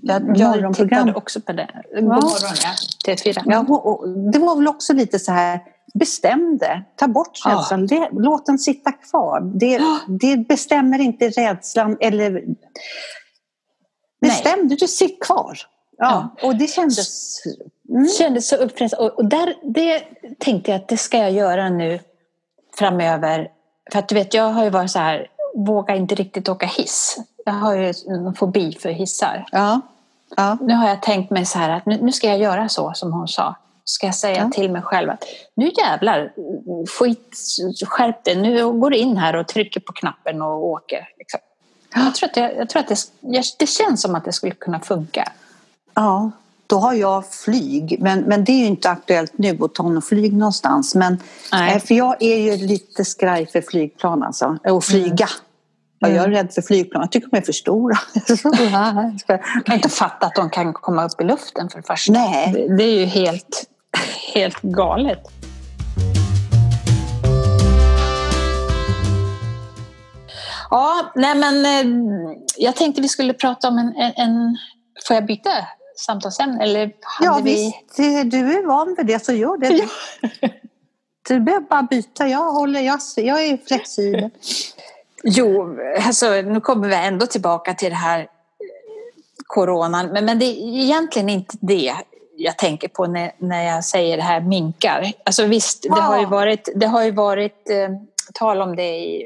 jag, 0.01 0.37
jag 0.61 0.75
tittade 0.75 1.13
också 1.13 1.41
på 1.41 1.51
det. 1.51 1.69
God 1.95 2.03
morgon, 2.03 2.31
ja. 2.63 3.13
TV4. 3.13 3.41
Ja, 3.45 3.59
och, 3.59 4.09
det 4.09 4.39
var 4.39 4.55
väl 4.55 4.67
också 4.67 4.93
lite 4.93 5.19
så 5.19 5.31
här, 5.31 5.59
bestäm 5.93 6.57
det. 6.57 6.83
Ta 6.95 7.07
bort 7.07 7.37
känslan. 7.37 7.87
Ja. 7.91 8.09
Låt 8.11 8.45
den 8.45 8.59
sitta 8.59 8.91
kvar. 8.91 9.41
Det, 9.41 9.79
det 10.07 10.47
bestämmer 10.47 10.99
inte 10.99 11.29
rädslan 11.29 11.97
eller 11.99 12.43
Bestämde 14.19 14.75
du 14.75 14.87
sitt 14.87 15.23
kvar? 15.23 15.59
Ja. 15.97 16.29
ja. 16.41 16.47
Och 16.47 16.55
det 16.55 16.67
kändes... 16.67 17.41
Mm. 17.89 18.07
kändes 18.07 18.47
så 18.47 18.55
uppfräschande. 18.55 19.05
Och, 19.05 19.17
och 19.17 19.25
där, 19.25 19.55
det 19.63 20.03
tänkte 20.39 20.71
jag 20.71 20.81
att 20.81 20.87
det 20.87 20.97
ska 20.97 21.17
jag 21.17 21.31
göra 21.31 21.69
nu 21.69 21.99
framöver. 22.77 23.51
För 23.91 23.99
att 23.99 24.09
du 24.09 24.15
vet, 24.15 24.33
jag 24.33 24.43
har 24.43 24.63
ju 24.63 24.69
varit 24.69 24.91
så 24.91 24.99
här, 24.99 25.27
vågar 25.55 25.95
inte 25.95 26.15
riktigt 26.15 26.49
åka 26.49 26.65
hiss. 26.65 27.17
Jag 27.45 27.53
har 27.53 27.75
ju 27.75 27.93
en 28.07 28.33
fobi 28.33 28.77
för 28.79 28.89
hissar. 28.89 29.45
Ja. 29.51 29.81
Ja. 30.35 30.57
Nu 30.61 30.73
har 30.73 30.87
jag 30.87 31.01
tänkt 31.01 31.31
mig 31.31 31.45
så 31.45 31.59
här 31.59 31.69
att 31.69 31.85
nu, 31.85 31.97
nu 32.01 32.11
ska 32.11 32.27
jag 32.27 32.39
göra 32.39 32.69
så 32.69 32.93
som 32.93 33.13
hon 33.13 33.27
sa. 33.27 33.55
Ska 33.83 34.05
jag 34.05 34.15
säga 34.15 34.37
ja. 34.37 34.49
till 34.49 34.71
mig 34.71 34.81
själv 34.81 35.09
att 35.09 35.23
nu 35.55 35.71
jävlar, 35.77 36.33
skit, 36.99 37.37
skärp 37.85 38.23
dig. 38.23 38.35
Nu 38.35 38.71
går 38.71 38.89
du 38.89 38.97
in 38.97 39.17
här 39.17 39.35
och 39.35 39.47
trycker 39.47 39.79
på 39.79 39.93
knappen 39.93 40.41
och 40.41 40.65
åker. 40.65 41.09
Liksom. 41.17 41.39
Jag 41.93 42.15
tror 42.15 42.29
att, 42.29 42.33
det, 42.33 42.53
jag 42.57 42.69
tror 42.69 42.79
att 42.79 42.87
det, 42.87 43.41
det 43.59 43.67
känns 43.67 44.01
som 44.01 44.15
att 44.15 44.25
det 44.25 44.33
skulle 44.33 44.55
kunna 44.55 44.79
funka. 44.79 45.31
Ja, 45.93 46.31
då 46.67 46.79
har 46.79 46.93
jag 46.93 47.29
flyg. 47.31 47.97
Men, 47.99 48.19
men 48.19 48.43
det 48.43 48.51
är 48.51 48.59
ju 48.59 48.65
inte 48.65 48.89
aktuellt 48.89 49.37
nu 49.37 49.57
att 49.61 49.75
ta 49.75 49.89
något 49.89 50.05
flyg 50.05 50.33
någonstans. 50.33 50.95
Men, 50.95 51.19
Nej. 51.51 51.79
För 51.79 51.95
jag 51.95 52.21
är 52.21 52.37
ju 52.37 52.67
lite 52.67 53.05
skraj 53.05 53.47
för 53.47 53.61
flygplan 53.61 54.23
alltså. 54.23 54.57
Och 54.63 54.83
flyga. 54.83 55.27
Mm. 55.29 55.37
Ja, 55.99 56.09
jag 56.09 56.25
är 56.25 56.29
rädd 56.29 56.53
för 56.53 56.61
flygplan. 56.61 57.01
Jag 57.01 57.11
tycker 57.11 57.29
de 57.31 57.37
är 57.37 57.41
för 57.41 57.53
stora. 57.53 57.97
jag 59.27 59.65
kan 59.65 59.75
inte 59.75 59.89
fatta 59.89 60.25
att 60.25 60.35
de 60.35 60.49
kan 60.49 60.73
komma 60.73 61.05
upp 61.05 61.21
i 61.21 61.23
luften 61.23 61.69
för 61.69 61.77
det 61.77 61.87
första. 61.87 62.13
Nej. 62.13 62.51
Det, 62.53 62.77
det 62.77 62.83
är 62.83 62.99
ju 62.99 63.05
helt, 63.05 63.63
helt 64.33 64.61
galet. 64.61 65.19
Ja, 70.69 71.11
nej 71.15 71.35
men 71.35 71.65
eh, 71.65 72.37
jag 72.57 72.75
tänkte 72.75 73.01
vi 73.01 73.07
skulle 73.07 73.33
prata 73.33 73.67
om 73.67 73.77
en, 73.77 73.95
en, 73.95 74.13
en 74.15 74.57
får 75.07 75.15
jag 75.15 75.25
byta 75.25 75.49
samtalsämne? 75.95 76.63
Eller 76.63 76.91
ja, 77.21 77.41
vi... 77.43 77.53
visst. 77.53 77.97
Du 78.31 78.57
är 78.57 78.67
van 78.67 78.95
vid 78.97 79.05
det, 79.05 79.25
så 79.25 79.33
gör 79.33 79.57
det. 79.57 79.89
Ja. 80.41 80.49
Du 81.27 81.39
behöver 81.39 81.65
bara 81.65 81.83
byta. 81.83 82.27
Jag, 82.27 82.51
håller, 82.51 82.81
jag, 82.81 82.99
jag 83.15 83.45
är 83.45 83.57
flexibel. 83.67 84.29
Jo, 85.23 85.77
alltså, 86.05 86.29
nu 86.29 86.61
kommer 86.61 86.87
vi 86.87 86.95
ändå 86.95 87.25
tillbaka 87.25 87.73
till 87.73 87.89
det 87.89 87.95
här 87.95 88.27
coronan. 89.47 90.07
Men, 90.07 90.25
men 90.25 90.39
det 90.39 90.45
är 90.45 90.83
egentligen 90.83 91.29
inte 91.29 91.57
det 91.61 91.93
jag 92.37 92.57
tänker 92.57 92.87
på 92.87 93.05
när, 93.05 93.31
när 93.37 93.63
jag 93.63 93.85
säger 93.85 94.17
det 94.17 94.23
här 94.23 94.41
minkar. 94.41 95.11
Alltså 95.25 95.45
visst, 95.45 95.83
det 95.83 96.01
har 96.01 96.19
ju 96.19 96.25
varit, 96.25 96.69
det 96.75 96.87
har 96.87 97.03
ju 97.03 97.11
varit 97.11 97.69
eh, 97.69 97.89
tal 98.33 98.61
om 98.61 98.75
det 98.75 98.97
i 98.97 99.25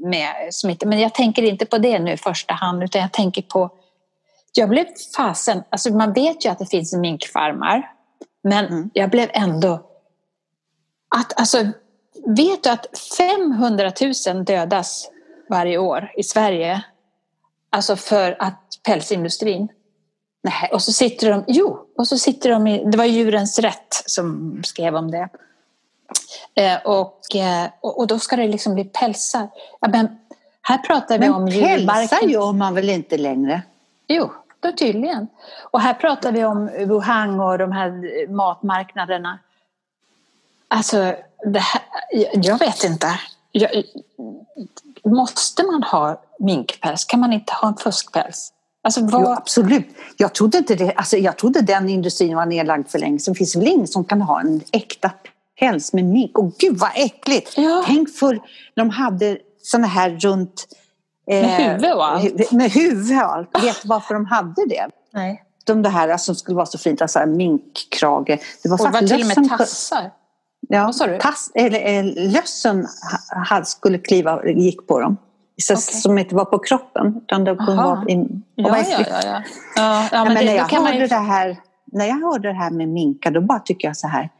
med 0.00 0.54
smitta. 0.54 0.86
Men 0.86 1.00
jag 1.00 1.14
tänker 1.14 1.42
inte 1.42 1.66
på 1.66 1.78
det 1.78 1.98
nu 1.98 2.12
i 2.12 2.16
första 2.16 2.54
hand 2.54 2.82
utan 2.82 3.00
jag 3.00 3.12
tänker 3.12 3.42
på 3.42 3.70
jag 4.54 4.68
blev 4.68 4.86
fasen, 5.16 5.62
alltså 5.70 5.92
man 5.94 6.12
vet 6.12 6.44
ju 6.44 6.48
att 6.48 6.58
det 6.58 6.66
finns 6.66 6.94
minkfarmar 6.94 7.92
men 8.42 8.66
mm. 8.66 8.90
jag 8.92 9.10
blev 9.10 9.30
ändå 9.32 9.72
att 11.16 11.40
alltså 11.40 11.58
vet 12.26 12.62
du 12.62 12.70
att 12.70 12.98
500 13.18 13.92
000 14.34 14.44
dödas 14.44 15.10
varje 15.48 15.78
år 15.78 16.12
i 16.16 16.22
Sverige 16.22 16.84
alltså 17.70 17.96
för 17.96 18.36
att 18.38 18.68
pälsindustrin 18.86 19.68
Nej, 20.42 20.70
och 20.72 20.82
så 20.82 20.92
sitter 20.92 21.30
de, 21.30 21.44
jo, 21.46 21.78
och 21.96 22.08
så 22.08 22.18
sitter 22.18 22.50
de 22.50 22.66
i, 22.66 22.90
det 22.90 22.98
var 22.98 23.04
Djurens 23.04 23.58
Rätt 23.58 24.02
som 24.06 24.60
skrev 24.64 24.96
om 24.96 25.10
det. 25.10 25.28
Eh, 26.54 26.76
och, 26.84 27.36
eh, 27.36 27.70
och 27.80 28.06
då 28.06 28.18
ska 28.18 28.36
det 28.36 28.48
liksom 28.48 28.74
bli 28.74 28.84
pälsar. 28.84 29.48
Ja, 29.80 29.88
men 29.88 30.18
här 30.62 30.78
pratar 30.78 31.18
vi 31.18 31.28
men 31.28 31.34
om 31.34 31.48
djurbarken. 31.48 31.86
Men 31.86 32.08
pälsar 32.08 32.26
gör 32.26 32.52
man 32.52 32.74
väl 32.74 32.88
inte 32.88 33.18
längre? 33.18 33.62
Jo, 34.06 34.32
då 34.60 34.72
tydligen. 34.72 35.28
Och 35.70 35.80
här 35.80 35.94
pratar 35.94 36.32
vi 36.32 36.44
om 36.44 36.66
Wuhan 36.66 37.40
och 37.40 37.58
de 37.58 37.72
här 37.72 38.26
matmarknaderna. 38.28 39.38
Alltså, 40.68 40.96
här, 40.96 41.82
jag 42.34 42.58
vet 42.58 42.84
inte. 42.84 43.20
Jag, 43.52 43.84
måste 45.04 45.62
man 45.62 45.82
ha 45.82 46.20
minkpäls? 46.38 47.04
Kan 47.04 47.20
man 47.20 47.32
inte 47.32 47.52
ha 47.52 47.68
en 47.68 47.76
fuskpäls? 47.76 48.52
Alltså, 48.82 49.00
vad... 49.00 49.22
jo, 49.22 49.28
absolut. 49.28 49.86
Jag 50.16 50.32
trodde, 50.34 50.58
inte 50.58 50.74
det, 50.74 50.92
alltså, 50.92 51.16
jag 51.16 51.36
trodde 51.36 51.60
den 51.60 51.88
industrin 51.88 52.36
var 52.36 52.46
nedlagd 52.46 52.88
för 52.88 52.98
länge 52.98 53.18
sedan. 53.18 53.34
Det 53.34 53.38
finns 53.38 53.56
väl 53.56 53.68
ingen 53.68 53.86
som 53.86 54.04
kan 54.04 54.22
ha 54.22 54.40
en 54.40 54.60
äkta 54.72 55.10
päls 55.62 55.92
med 55.92 56.04
mink. 56.04 56.38
Och 56.38 56.52
gud 56.58 56.76
vad 56.78 56.90
äckligt! 56.94 57.58
Ja. 57.58 57.82
Tänk 57.86 58.10
för 58.10 58.40
de 58.76 58.90
hade 58.90 59.38
såna 59.62 59.86
här 59.86 60.10
runt... 60.10 60.66
Eh, 61.30 61.40
med 61.40 61.56
huvud 61.56 61.92
och 61.94 62.06
allt. 62.06 62.52
Med 62.52 62.70
huvud 62.70 63.16
och 63.16 63.34
allt. 63.34 63.48
Vet 63.62 63.82
du 63.82 63.88
varför 63.88 64.14
de 64.14 64.26
hade 64.26 64.66
det? 64.68 64.88
Nej. 65.12 65.42
om 65.70 65.82
det 65.82 65.88
här 65.88 66.16
som 66.16 66.34
skulle 66.34 66.56
vara 66.56 66.66
så 66.66 66.78
fint, 66.78 67.02
alltså 67.02 67.26
minkkrage. 67.26 68.40
Det 68.62 68.68
var, 68.68 68.80
och 68.80 68.86
det 68.86 69.00
var 69.00 69.08
till 69.08 69.20
och 69.20 69.42
med 69.42 69.58
tassar. 69.58 70.10
Ja, 70.68 70.84
Vad 70.84 70.94
sa 70.94 71.06
du? 71.06 71.18
Tass, 71.18 71.50
eller, 71.54 72.02
lössen 72.32 72.86
skulle 73.64 73.98
kliva, 73.98 74.46
gick 74.46 74.86
på 74.86 75.00
dem. 75.00 75.16
Så, 75.62 75.72
okay. 75.72 75.82
Som 75.82 76.18
inte 76.18 76.34
var 76.34 76.44
på 76.44 76.58
kroppen. 76.58 77.20
Utan 77.22 77.44
det 77.44 77.56
kunde 77.56 77.82
vara 77.82 78.04
i, 78.08 78.26
ja, 78.54 78.78
ja, 78.78 78.84
ja, 78.88 79.20
ja. 79.24 79.42
ja, 79.76 80.08
ja 80.12 80.24
men, 80.24 80.34
men 80.34 80.46
det, 80.46 80.52
när, 80.52 80.56
jag 80.56 80.64
hörde 80.64 80.98
ju... 80.98 81.06
det 81.06 81.14
här, 81.14 81.56
när 81.92 82.06
jag 82.06 82.14
hörde 82.14 82.48
det 82.48 82.54
här 82.54 82.70
med 82.70 82.88
minkar 82.88 83.30
då 83.30 83.40
bara 83.40 83.58
tycker 83.58 83.88
jag 83.88 83.96
så 83.96 84.08
här. 84.08 84.30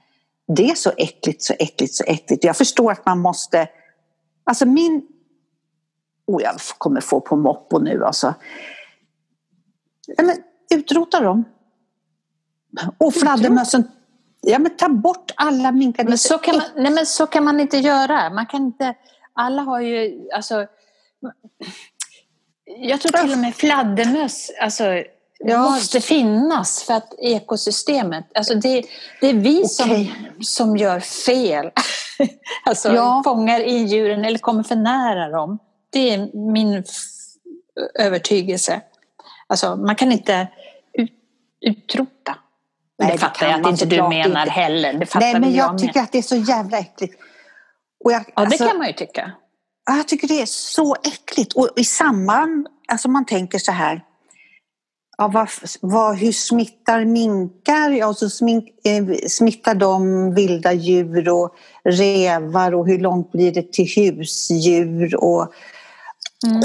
Det 0.57 0.71
är 0.71 0.75
så 0.75 0.93
äckligt, 0.97 1.43
så 1.43 1.55
äckligt, 1.59 1.95
så 1.95 2.05
äckligt. 2.07 2.45
Jag 2.45 2.57
förstår 2.57 2.93
att 2.93 3.07
man 3.07 3.19
måste... 3.19 3.69
Alltså 4.45 4.67
min... 4.67 5.03
Oh, 6.27 6.43
jag 6.43 6.55
kommer 6.79 7.01
få 7.01 7.21
på 7.21 7.37
moppo 7.37 7.79
nu 7.79 8.05
alltså. 8.05 8.35
men, 10.17 10.37
utrota 10.75 11.21
dem. 11.21 11.45
Och 12.99 13.15
fladdermössen 13.15 13.85
Ja, 14.47 14.59
men 14.59 14.77
ta 14.77 14.89
bort 14.89 15.31
alla 15.37 15.73
minkar. 15.73 16.05
Men 16.05 16.19
så, 16.19 16.39
kan 16.39 16.57
man, 16.57 16.67
nej, 16.77 16.93
men 16.93 17.07
så 17.07 17.27
kan 17.27 17.45
man 17.45 17.61
inte 17.61 17.77
göra. 17.77 18.31
Man 18.31 18.47
kan 18.47 18.63
inte, 18.63 18.95
alla 19.33 19.63
har 19.63 19.81
ju... 19.81 20.29
Alltså, 20.35 20.67
jag 22.65 23.01
tror 23.01 23.23
till 23.23 23.33
och 23.33 23.39
med 23.39 23.55
fladdermöss 23.55 24.51
alltså, 24.61 24.85
ja. 25.45 25.59
måste 25.59 26.01
finnas 26.01 26.83
för 26.83 26.95
att 26.95 27.15
ekosystemet... 27.19 28.25
Alltså 28.35 28.55
det, 28.55 28.83
det 29.21 29.27
är 29.27 29.35
vi 29.35 29.59
okay. 29.59 29.69
som, 29.69 30.07
som 30.43 30.77
gör 30.77 31.01
fel. 31.01 31.71
alltså 32.65 32.93
ja. 32.93 33.23
fångar 33.25 33.61
in 33.61 33.87
djuren 33.87 34.25
eller 34.25 34.39
kommer 34.39 34.63
för 34.63 34.77
nära 34.77 35.29
dem. 35.29 35.59
Det 35.91 36.11
är 36.11 36.37
min 36.53 36.85
övertygelse. 37.99 38.81
Alltså, 39.47 39.77
man 39.77 39.97
kan 39.97 40.13
inte 40.13 40.49
ut, 40.93 41.13
utrota. 41.61 42.37
Nej, 42.99 43.13
det 43.13 43.19
fattar 43.19 43.47
jag 43.47 43.61
att 43.61 43.71
inte 43.71 43.87
du 43.87 44.09
menar 44.09 44.43
inte. 44.43 44.53
heller. 44.53 44.93
Det 44.93 45.15
Nej, 45.15 45.41
men 45.41 45.55
jag, 45.55 45.73
jag 45.73 45.79
tycker 45.79 46.01
att 46.01 46.13
det 46.13 46.19
är 46.19 46.23
så 46.23 46.37
jävla 46.37 46.79
äckligt. 46.79 47.15
Jag, 48.05 48.13
ja, 48.13 48.25
alltså, 48.35 48.65
det 48.65 48.71
kan 48.71 48.79
man 48.79 48.87
ju 48.87 48.93
tycka. 48.93 49.33
Jag 49.87 50.09
tycker 50.09 50.29
det 50.29 50.43
är 50.43 50.47
så 50.47 50.95
äckligt. 50.95 51.53
Och 51.53 51.69
i 51.77 51.85
samband, 51.85 52.67
alltså 52.89 53.09
man 53.09 53.27
tänker 53.27 53.59
så 53.59 53.73
här, 53.73 54.05
ja, 55.23 55.29
vad, 55.29 55.49
vad, 55.81 56.17
hur 56.17 56.33
smittar 56.33 57.05
minkar? 57.05 57.91
Ja, 57.91 58.15
så 58.15 58.31
smink, 58.31 58.65
eh, 58.85 59.29
smittar 59.29 59.75
de 59.75 60.35
vilda 60.35 60.73
djur 60.73 61.29
och 61.29 61.55
revar 61.85 62.75
och 62.75 62.87
hur 62.87 62.99
långt 62.99 63.33
blir 63.33 63.53
det 63.53 63.73
till 63.73 63.89
husdjur? 63.97 65.17
Och, 65.17 65.53
mm. 66.47 66.61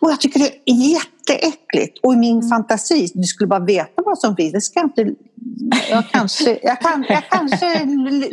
och 0.00 0.10
jag 0.10 0.20
tycker 0.20 0.38
det 0.38 0.70
är 0.70 0.74
jätteäckligt. 0.74 1.98
Och 2.02 2.12
i 2.12 2.16
min 2.16 2.36
mm. 2.36 2.48
fantasi, 2.48 3.10
du 3.14 3.22
skulle 3.22 3.48
bara 3.48 3.64
veta 3.64 4.02
vad 4.04 4.18
som 4.18 4.36
finns, 4.36 4.52
det 4.52 4.60
ska 4.60 4.80
jag 4.80 4.86
inte 4.86 5.14
jag 5.90 6.04
kanske, 6.10 6.58
jag, 6.62 6.80
kan, 6.80 7.04
jag 7.08 7.28
kanske 7.28 7.84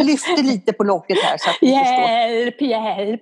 lyfter 0.03 0.43
lite 0.43 0.73
på 0.73 0.83
locket 0.83 1.17
här. 1.23 1.37
Så 1.37 1.49
att 1.49 1.61
hjälp, 1.61 2.61
hjälp! 2.61 3.21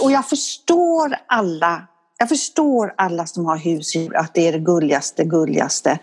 och 0.02 0.12
jag 0.12 0.28
förstår 0.28 1.16
alla 1.26 1.88
jag 2.18 2.28
förstår 2.28 2.94
alla 2.96 3.26
som 3.26 3.46
har 3.46 3.56
husdjur, 3.56 4.16
att 4.16 4.34
det 4.34 4.48
är 4.48 4.52
det 4.52 4.58
gulligaste, 4.58 5.24
gulligaste. 5.24 5.98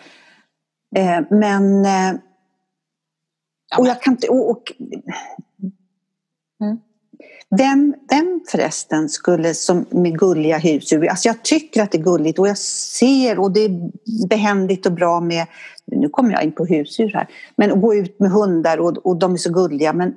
Eh, 0.96 1.20
men... 1.30 1.86
Eh, 1.86 2.20
och 3.78 3.88
jag 3.88 4.02
kan 4.02 4.14
inte... 4.14 4.28
Och, 4.28 4.50
och, 4.50 4.72
mm. 6.62 6.80
Vem, 7.58 7.96
vem 8.10 8.42
förresten 8.52 9.10
skulle 9.10 9.54
som 9.54 9.86
med 9.90 10.20
gulliga 10.20 10.58
husdjur, 10.58 11.08
alltså 11.08 11.28
jag 11.28 11.44
tycker 11.44 11.84
att 11.84 11.92
det 11.92 11.98
är 11.98 12.04
gulligt 12.04 12.40
och 12.40 12.48
jag 12.48 12.58
ser 12.58 13.40
och 13.40 13.52
det 13.52 13.60
är 13.60 13.92
behändigt 14.28 14.86
och 14.86 14.92
bra 14.92 15.22
med, 15.22 15.48
nu 15.86 16.10
kommer 16.10 16.32
jag 16.32 16.44
in 16.44 16.52
på 16.52 16.66
husdjur 16.66 17.12
här, 17.14 17.28
men 17.56 17.72
att 17.72 17.82
gå 17.82 17.96
ut 17.96 18.20
med 18.20 18.32
hundar 18.32 18.78
och, 18.78 18.98
och 18.98 19.18
de 19.18 19.34
är 19.34 19.38
så 19.38 19.54
gulliga 19.54 19.94
men 19.94 20.16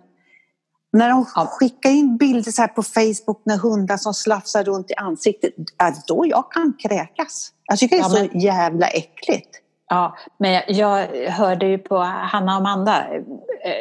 när 0.94 1.08
de 1.08 1.24
skickar 1.24 1.90
in 1.90 2.16
bilder 2.16 2.52
så 2.52 2.68
på 2.68 2.82
Facebook 2.82 3.42
när 3.44 3.58
hundar 3.58 3.96
som 3.96 4.14
slafsar 4.14 4.64
runt 4.64 4.90
i 4.90 4.94
ansiktet, 4.94 5.52
är 5.78 5.94
då 6.08 6.26
jag 6.26 6.52
kan 6.52 6.72
kräkas. 6.82 7.52
Jag 7.64 7.78
tycker 7.78 7.96
det 7.96 8.02
är 8.02 8.16
ja, 8.16 8.20
men... 8.20 8.30
så 8.30 8.38
jävla 8.38 8.86
äckligt. 8.86 9.60
Ja, 9.88 10.16
men 10.38 10.62
jag 10.68 11.06
hörde 11.30 11.66
ju 11.66 11.78
på 11.78 11.98
Hanna 11.98 12.52
och 12.52 12.58
Amanda, 12.58 13.06
eh, 13.08 13.24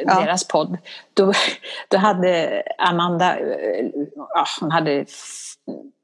ja. 0.06 0.20
deras 0.20 0.48
podd. 0.48 0.78
Då, 1.14 1.34
då 1.88 1.98
hade 1.98 2.64
Amanda, 2.78 3.40
eh, 3.40 3.86
ja, 4.16 4.46
hon 4.60 4.72
hade 4.72 5.06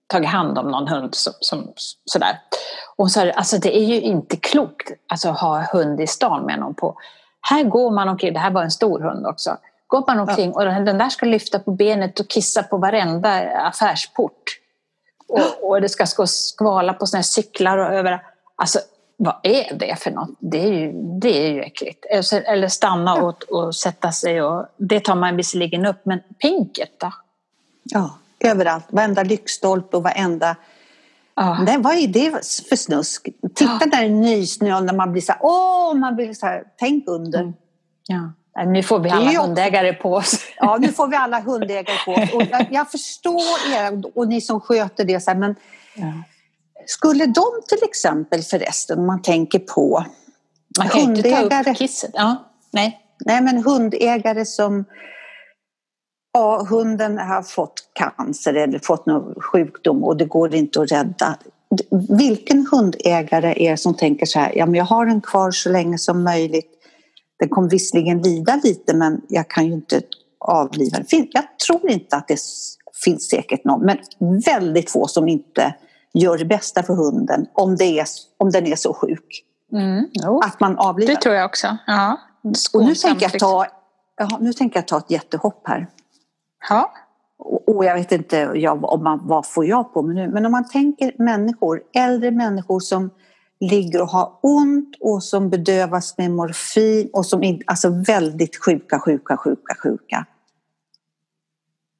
tagit 0.07 0.29
hand 0.29 0.57
om 0.57 0.71
någon 0.71 0.87
hund 0.87 1.15
som, 1.15 1.33
som, 1.39 1.73
sådär. 2.05 2.39
Och 2.95 3.03
hon 3.03 3.09
sa 3.09 3.31
alltså 3.31 3.57
det 3.57 3.77
är 3.77 3.85
ju 3.85 4.01
inte 4.01 4.37
klokt 4.37 4.91
alltså, 5.07 5.29
att 5.29 5.39
ha 5.39 5.65
hund 5.73 6.01
i 6.01 6.07
stan 6.07 6.45
med 6.45 6.59
någon 6.59 6.75
på. 6.75 6.95
Här 7.41 7.63
går 7.63 7.91
man 7.91 8.09
omkring, 8.09 8.33
det 8.33 8.39
här 8.39 8.51
var 8.51 8.63
en 8.63 8.71
stor 8.71 8.99
hund 8.99 9.27
också, 9.27 9.57
går 9.89 10.03
man 10.07 10.19
omkring 10.19 10.53
och 10.53 10.65
den 10.65 10.97
där 10.97 11.09
ska 11.09 11.25
lyfta 11.25 11.59
på 11.59 11.71
benet 11.71 12.19
och 12.19 12.27
kissa 12.27 12.63
på 12.63 12.77
varenda 12.77 13.29
affärsport. 13.67 14.43
Och, 15.27 15.69
och 15.69 15.81
det 15.81 15.89
ska 15.89 16.27
skvala 16.27 16.93
på 16.93 17.05
såna 17.05 17.17
här 17.17 17.23
cyklar 17.23 17.77
och 17.77 17.93
överallt. 17.93 18.21
Alltså 18.55 18.79
vad 19.17 19.35
är 19.43 19.73
det 19.73 19.95
för 19.99 20.11
något? 20.11 20.29
Det 20.39 20.63
är 20.63 20.73
ju, 20.73 20.91
det 21.19 21.47
är 21.47 21.51
ju 21.51 21.61
äckligt. 21.61 22.05
Eller 22.45 22.67
stanna 22.67 23.15
och, 23.15 23.43
och 23.43 23.75
sätta 23.75 24.11
sig 24.11 24.41
och 24.41 24.65
det 24.77 24.99
tar 24.99 25.15
man 25.15 25.35
visserligen 25.35 25.85
upp, 25.85 26.01
men 26.03 26.19
pinket 26.41 26.99
då? 26.99 27.13
Ja, 27.83 28.17
överallt. 28.39 28.85
Varenda 28.89 29.23
lyktstolpe 29.23 29.97
och 29.97 30.03
varenda... 30.03 30.55
Ja. 31.35 31.57
Nej, 31.61 31.77
vad 31.77 31.95
är 31.95 32.07
det 32.07 32.31
för 32.69 32.75
snusk? 32.75 33.29
Titta 33.55 33.79
ja. 33.81 33.87
där 33.91 34.03
i 34.03 34.09
nysnö 34.09 34.81
när 34.81 34.93
man 34.93 35.11
blir 35.11 35.21
så 35.21 35.31
här, 35.31 35.41
åh, 35.43 35.93
man 35.93 36.15
blir 36.15 36.33
så 36.33 36.45
här, 36.45 36.63
tänk 36.77 37.07
under. 37.07 37.39
Mm. 37.39 37.53
Ja. 38.07 38.31
Nu 38.67 38.83
får 38.83 38.99
vi 38.99 39.09
alla 39.09 39.41
hundägare 39.41 39.93
på 39.93 40.13
oss. 40.13 40.35
Ja, 40.57 40.77
nu 40.81 40.87
får 40.87 41.07
vi 41.07 41.15
alla 41.15 41.39
hundägare 41.39 41.97
på 42.05 42.11
oss. 42.11 42.33
Och 42.33 42.43
jag, 42.51 42.67
jag 42.71 42.91
förstår 42.91 43.73
er 43.73 44.17
och 44.17 44.27
ni 44.27 44.41
som 44.41 44.61
sköter 44.61 45.05
det, 45.05 45.19
så 45.19 45.31
här, 45.31 45.37
men 45.37 45.55
ja. 45.95 46.13
Skulle 46.85 47.25
de 47.25 47.45
till 47.67 47.83
exempel 47.83 48.41
förresten, 48.41 48.99
om 48.99 49.07
man 49.07 49.21
tänker 49.21 49.59
på 49.59 50.05
man 50.77 50.89
kan 50.89 51.01
hundägare. 51.01 51.43
Inte 51.43 51.63
ta 51.63 51.71
upp 51.71 51.77
kisset. 51.77 52.11
Ja, 52.13 52.51
nej. 52.71 52.99
nej, 53.25 53.41
men 53.41 53.63
hundägare 53.63 54.45
som 54.45 54.85
ja, 56.33 56.65
hunden 56.69 57.17
har 57.17 57.41
fått 57.41 57.83
cancer 57.93 58.53
eller 58.53 58.79
fått 58.79 59.05
någon 59.05 59.41
sjukdom 59.41 60.03
och 60.03 60.17
det 60.17 60.25
går 60.25 60.55
inte 60.55 60.81
att 60.81 60.91
rädda. 60.91 61.37
Vilken 62.09 62.67
hundägare 62.71 63.53
är 63.65 63.71
det 63.71 63.77
som 63.77 63.93
tänker 63.93 64.25
så 64.25 64.39
här, 64.39 64.51
ja 64.55 64.65
men 64.65 64.75
jag 64.75 64.85
har 64.85 65.05
den 65.05 65.21
kvar 65.21 65.51
så 65.51 65.69
länge 65.69 65.97
som 65.97 66.23
möjligt. 66.23 66.78
Den 67.39 67.49
kommer 67.49 67.69
visserligen 67.69 68.21
lida 68.21 68.59
lite 68.63 68.93
men 68.93 69.21
jag 69.27 69.49
kan 69.49 69.65
ju 69.65 69.73
inte 69.73 70.01
avliva 70.39 70.97
den. 70.97 71.27
Jag 71.31 71.59
tror 71.67 71.89
inte 71.89 72.15
att 72.15 72.27
det 72.27 72.39
finns 73.03 73.29
säkert 73.29 73.63
någon, 73.63 73.85
men 73.85 73.97
väldigt 74.45 74.91
få 74.91 75.07
som 75.07 75.27
inte 75.27 75.75
gör 76.13 76.37
det 76.37 76.45
bästa 76.45 76.83
för 76.83 76.93
hunden 76.93 77.45
om, 77.53 77.75
det 77.75 77.99
är, 77.99 78.07
om 78.37 78.49
den 78.49 78.67
är 78.67 78.75
så 78.75 78.93
sjuk. 78.93 79.43
Mm. 79.71 80.05
Att 80.43 80.59
man 80.59 80.77
avlivar. 80.77 81.13
Det 81.13 81.21
tror 81.21 81.35
jag 81.35 81.45
också. 81.45 81.77
Ja. 81.87 82.17
Och 82.73 82.83
nu 82.83 82.95
tänker, 82.95 83.29
jag 83.31 83.39
ta, 83.39 83.65
ja, 84.17 84.37
nu 84.41 84.53
tänker 84.53 84.77
jag 84.77 84.87
ta 84.87 84.97
ett 84.97 85.11
jättehopp 85.11 85.61
här. 85.67 85.87
Ja. 86.69 86.91
Och, 87.37 87.75
och 87.75 87.85
jag 87.85 87.95
vet 87.95 88.11
inte 88.11 88.51
jag, 88.55 88.83
om 88.83 89.03
man, 89.03 89.19
vad 89.23 89.45
får 89.45 89.65
jag 89.65 89.93
på 89.93 90.01
mig 90.01 90.15
nu, 90.15 90.27
men 90.27 90.45
om 90.45 90.51
man 90.51 90.69
tänker 90.69 91.13
människor, 91.17 91.81
äldre 91.93 92.31
människor 92.31 92.79
som 92.79 93.09
ligger 93.59 94.01
och 94.01 94.07
har 94.07 94.39
ont 94.41 94.95
och 94.99 95.23
som 95.23 95.49
bedövas 95.49 96.17
med 96.17 96.31
morfin 96.31 97.09
och 97.13 97.25
som 97.25 97.43
är 97.43 97.59
alltså 97.65 97.89
väldigt 97.89 98.65
sjuka, 98.65 98.99
sjuka, 98.99 99.37
sjuka, 99.37 99.75
sjuka. 99.83 100.25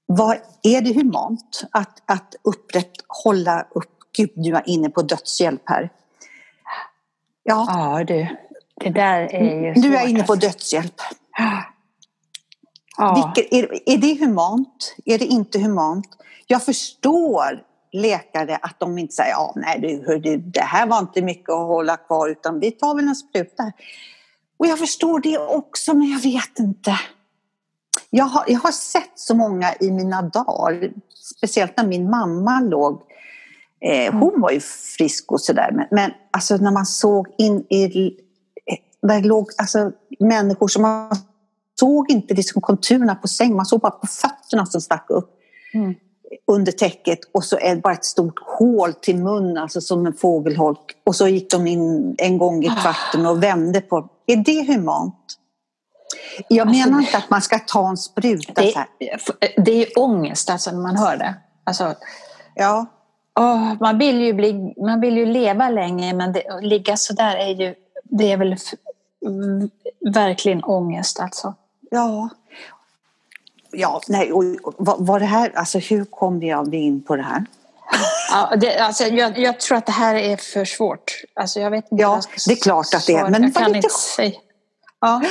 Vad, 0.06 0.38
är 0.64 0.82
det 0.82 0.94
humant 0.94 1.64
att, 1.72 2.02
att 2.06 2.36
upprätthålla 2.44 3.68
upp 3.76 4.00
gud, 4.18 4.32
nu 4.36 4.50
är 4.50 4.54
jag 4.54 4.68
inne 4.68 4.90
på 4.90 5.02
dödshjälp 5.02 5.62
här. 5.66 5.90
Ja, 7.44 7.66
ja 7.68 8.04
du. 8.04 8.28
Det 8.76 8.90
där 8.90 9.22
är 9.22 9.76
ju 9.76 9.82
Nu 9.82 9.88
är 9.88 10.00
jag 10.00 10.10
inne 10.10 10.24
på 10.24 10.36
dödshjälp. 10.36 11.02
Ja. 12.98 13.34
Vilket, 13.36 13.54
är, 13.54 13.90
är 13.90 13.98
det 13.98 14.26
humant? 14.26 14.96
Är 15.06 15.20
det 15.20 15.26
inte 15.26 15.60
humant? 15.60 16.08
Jag 16.48 16.64
förstår 16.64 17.64
läkare 17.92 18.56
att 18.56 18.80
de 18.80 18.98
inte 18.98 19.14
säger 19.14 19.32
ja, 19.32 19.54
nej 19.56 19.80
du, 19.80 20.04
hör 20.08 20.20
du, 20.20 20.38
det 20.38 20.62
här 20.62 20.88
var 20.88 21.00
inte 21.00 21.22
mycket 21.22 21.50
att 21.50 21.68
hålla 21.68 21.98
kvar 21.98 22.30
utan 22.30 22.60
vi 22.60 22.72
tar 22.72 22.96
väl 22.96 23.08
en 23.08 23.16
spruta. 23.16 23.72
Och 24.60 24.68
jag 24.68 24.80
förstår 24.80 25.20
det 25.20 25.38
också 25.38 25.94
men 25.94 26.12
jag 26.12 26.20
vet 26.20 26.60
inte. 26.60 27.00
Jag 28.10 28.26
har, 28.26 28.44
jag 28.48 28.60
har 28.60 28.72
sett 28.72 29.12
så 29.16 29.36
många 29.36 29.74
i 29.80 29.92
mina 29.92 30.22
dagar, 30.22 30.92
speciellt 31.36 31.78
när 31.78 31.88
min 31.88 32.10
mamma 32.10 32.60
låg 32.60 33.02
Eh, 33.82 34.08
mm. 34.08 34.20
hon 34.20 34.42
var 34.42 34.52
ju 34.52 34.60
frisk 34.98 35.32
och 35.32 35.42
sådär 35.42 35.72
men, 35.74 35.88
men 35.92 36.12
alltså 36.32 36.58
när 36.58 36.72
man 36.72 36.86
såg 36.86 37.28
in 37.38 37.66
i... 37.70 38.08
Eh, 38.66 38.78
där 39.02 39.22
låg 39.22 39.50
alltså, 39.58 39.92
människor 40.20 40.68
som 40.68 40.82
man 40.82 41.16
såg 41.80 42.12
inte 42.12 42.34
liksom 42.34 42.62
konturerna 42.62 43.16
på 43.16 43.28
sängen, 43.28 43.56
man 43.56 43.66
såg 43.66 43.82
bara 43.82 43.92
på 43.92 44.08
fötterna 44.08 44.66
som 44.66 44.82
stack 44.82 45.06
upp. 45.10 45.30
Mm. 45.74 45.96
Under 46.48 46.72
täcket 46.72 47.20
och 47.32 47.44
så 47.44 47.58
är 47.58 47.76
det 47.76 47.82
bara 47.82 47.94
ett 47.94 48.06
stort 48.06 48.40
hål 48.46 48.94
till 48.94 49.18
mun, 49.18 49.58
alltså 49.58 49.82
som 49.82 50.06
en 50.06 50.14
fågelholk. 50.14 50.80
Och 51.06 51.16
så 51.16 51.28
gick 51.28 51.52
de 51.52 51.68
in 51.68 52.16
en 52.18 52.38
gång 52.38 52.64
i 52.64 52.68
kvarten 52.68 53.26
och 53.26 53.44
vände 53.44 53.82
på. 53.82 54.10
Är 54.28 54.36
det 54.36 54.74
humant? 54.74 55.16
Jag 56.48 56.68
alltså, 56.68 56.88
menar 56.88 57.02
inte 57.02 57.18
att 57.18 57.30
man 57.30 57.42
ska 57.42 57.60
ta 57.60 57.90
en 57.90 57.98
spruta 57.98 58.62
det. 58.62 58.86
Det 59.58 59.72
är 59.72 60.00
ångest 60.00 60.50
alltså 60.50 60.72
när 60.72 60.80
man 60.80 60.98
hör 60.98 61.18
det. 61.18 61.36
Alltså, 61.64 61.96
ja. 62.56 62.86
Åh, 63.40 63.74
man, 63.80 63.98
vill 63.98 64.22
ju 64.22 64.34
bli, 64.34 64.74
man 64.78 65.02
vill 65.02 65.18
ju 65.18 65.26
leva 65.26 65.70
länge 65.70 66.14
men 66.14 66.34
det, 66.34 66.48
att 66.48 66.64
ligga 66.64 66.98
så 66.98 67.14
där 67.14 67.36
är 67.36 67.56
ju, 67.56 67.76
det 68.04 68.32
är 68.32 68.38
väl 68.38 68.56
verkligen 70.14 70.64
ångest 70.64 71.20
alltså. 71.20 71.54
Ja. 71.92 72.30
Ja, 73.72 74.02
nej, 74.08 74.32
och, 74.34 74.44
var, 74.78 74.96
var 75.00 75.20
det 75.20 75.26
här, 75.26 75.52
alltså 75.56 75.78
hur 75.78 76.06
kom 76.06 76.44
jag 76.44 76.76
in 76.76 77.04
på 77.04 77.16
det 77.16 77.24
här? 77.24 77.46
Ja, 78.32 78.56
det, 78.56 78.80
alltså, 78.80 79.04
jag, 79.04 79.38
jag, 79.38 79.60
tror 79.60 79.78
att 79.78 79.86
det 79.86 79.92
här 79.92 80.16
är 80.16 80.38
för 80.38 80.66
svårt. 80.66 81.22
Alltså, 81.34 81.60
jag 81.60 81.72
vet 81.72 81.92
inte 81.92 82.02
ja, 82.02 82.22
det 82.48 82.54
är 82.54 82.56
klart 82.56 82.94
att 82.96 83.06
det 83.06 83.14
är. 83.14 83.30
Men, 83.30 83.44
jag 83.44 83.54
kan 83.54 83.76
inte. 83.76 83.88
Ja, 85.02 85.22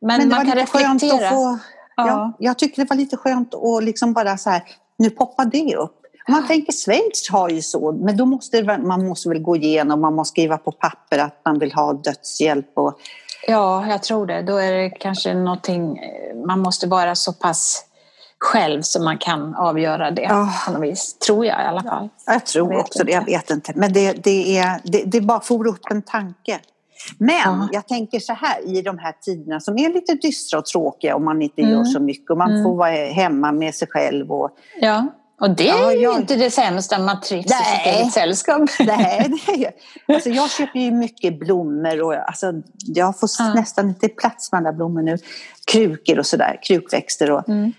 men, 0.00 0.18
men 0.18 0.28
man 0.28 0.46
kan 0.46 0.54
reflektera. 0.54 1.30
Få, 1.30 1.58
ja. 1.96 2.06
ja. 2.06 2.32
jag 2.38 2.58
tycker 2.58 2.82
det 2.82 2.90
var 2.90 2.96
lite 2.96 3.16
skönt 3.16 3.54
att 3.54 3.84
liksom 3.84 4.12
bara 4.12 4.38
så 4.38 4.50
här, 4.50 4.62
nu 4.98 5.10
poppar 5.10 5.44
det 5.44 5.76
upp. 5.76 5.98
Man 6.28 6.46
tänker 6.46 6.72
Schweiz 6.72 7.28
har 7.30 7.48
ju 7.48 7.62
så, 7.62 7.92
men 7.92 8.16
då 8.16 8.26
måste 8.26 8.78
man 8.78 9.08
måste 9.08 9.28
väl 9.28 9.38
gå 9.38 9.56
igenom, 9.56 10.00
man 10.00 10.14
måste 10.14 10.32
skriva 10.32 10.58
på 10.58 10.72
papper 10.72 11.18
att 11.18 11.40
man 11.44 11.58
vill 11.58 11.72
ha 11.72 11.92
dödshjälp. 11.92 12.70
Och... 12.74 12.98
Ja, 13.46 13.86
jag 13.86 14.02
tror 14.02 14.26
det. 14.26 14.42
Då 14.42 14.56
är 14.56 14.72
det 14.72 14.90
kanske 14.90 15.34
någonting, 15.34 16.00
man 16.46 16.60
måste 16.60 16.86
vara 16.86 17.14
så 17.14 17.32
pass 17.32 17.84
själv 18.38 18.82
så 18.82 19.02
man 19.02 19.18
kan 19.18 19.54
avgöra 19.54 20.10
det 20.10 20.26
oh. 20.26 20.66
på 20.66 20.72
något 20.72 20.82
vis. 20.82 21.18
Tror 21.18 21.46
jag 21.46 21.60
i 21.60 21.64
alla 21.64 21.82
fall. 21.82 22.08
Jag 22.26 22.46
tror 22.46 22.72
jag 22.72 22.80
också 22.80 23.04
det, 23.04 23.12
jag 23.12 23.24
vet 23.24 23.50
inte. 23.50 23.72
Men 23.76 23.92
det, 23.92 24.12
det, 24.12 24.58
är, 24.58 24.80
det, 24.84 25.02
det 25.06 25.20
bara 25.20 25.40
for 25.40 25.66
upp 25.66 25.90
en 25.90 26.02
tanke. 26.02 26.60
Men 27.18 27.34
ja. 27.44 27.68
jag 27.72 27.88
tänker 27.88 28.20
så 28.20 28.32
här 28.32 28.76
i 28.76 28.82
de 28.82 28.98
här 28.98 29.14
tiderna 29.20 29.60
som 29.60 29.78
är 29.78 29.88
lite 29.88 30.14
dystra 30.14 30.58
och 30.58 30.66
tråkiga 30.66 31.16
om 31.16 31.24
man 31.24 31.42
inte 31.42 31.62
mm. 31.62 31.74
gör 31.74 31.84
så 31.84 32.00
mycket 32.00 32.30
och 32.30 32.38
man 32.38 32.50
mm. 32.50 32.64
får 32.64 32.76
vara 32.76 32.90
hemma 32.90 33.52
med 33.52 33.74
sig 33.74 33.88
själv. 33.88 34.32
Och, 34.32 34.50
ja. 34.80 35.06
Och 35.40 35.50
det 35.50 35.68
är 35.68 35.82
ja, 35.82 35.92
jag... 35.92 36.14
ju 36.14 36.20
inte 36.20 36.36
det 36.36 36.50
sämsta, 36.50 36.98
man 36.98 37.20
trivs 37.20 37.46
i 37.46 37.48
sitt 37.48 37.86
eget 37.86 38.12
sällskap. 38.12 38.70
Nej, 38.80 39.30
det 39.46 39.52
är 39.52 39.72
alltså 40.14 40.30
Jag 40.30 40.50
köper 40.50 40.78
ju 40.78 40.90
mycket 40.90 41.38
blommor 41.38 42.02
och 42.02 42.14
alltså, 42.14 42.52
jag 42.78 43.20
får 43.20 43.28
ja. 43.38 43.54
nästan 43.54 43.88
inte 43.88 44.08
plats 44.08 44.52
med 44.52 44.58
alla 44.58 44.72
blommor 44.72 45.02
nu. 45.02 45.18
Krukor 45.66 46.18
och 46.18 46.26
sådär, 46.26 46.58
krukväxter. 46.62 47.30
Och, 47.30 47.48
mm. 47.48 47.72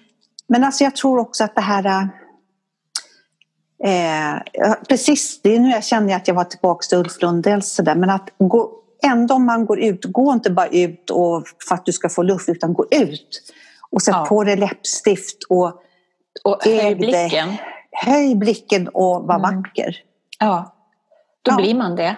Men 0.48 0.64
alltså 0.64 0.84
jag 0.84 0.96
tror 0.96 1.20
också 1.20 1.44
att 1.44 1.56
det 1.56 1.62
här 1.62 2.10
Eh, 3.84 4.42
precis, 4.90 5.42
det 5.42 5.56
är 5.56 5.60
nu 5.60 5.70
jag 5.70 5.84
känner 5.84 6.16
att 6.16 6.28
jag 6.28 6.36
var 6.36 6.44
tillbaka 6.44 6.86
till 6.90 6.98
Ulf 6.98 7.22
Lundells 7.22 7.74
sådär, 7.74 7.96
men 7.96 8.10
att 8.10 8.30
gå, 8.38 8.72
ändå 9.04 9.34
om 9.34 9.46
man 9.46 9.66
går 9.66 9.80
ut, 9.80 10.06
gå 10.06 10.34
inte 10.34 10.52
bara 10.52 10.68
ut 10.68 11.10
och, 11.10 11.44
för 11.68 11.76
att 11.76 11.86
du 11.86 11.92
ska 11.92 12.10
få 12.10 12.24
luft 12.24 12.50
utan 12.50 12.74
gå 12.74 12.86
ut 12.92 13.54
och 13.90 14.02
sätt 14.02 14.16
ja. 14.18 14.26
på 14.26 14.44
dig 14.44 14.56
läppstift 14.56 15.44
och, 15.50 15.82
och 16.44 16.66
höj 16.66 16.96
blicken. 16.96 17.58
Höj 17.92 18.36
blicken 18.36 18.88
och 18.88 19.24
var 19.24 19.36
mm. 19.36 19.42
vacker. 19.42 19.98
Ja, 20.40 20.76
då 21.42 21.52
ja. 21.52 21.56
blir 21.56 21.76
man 21.76 21.96
det. 21.96 22.16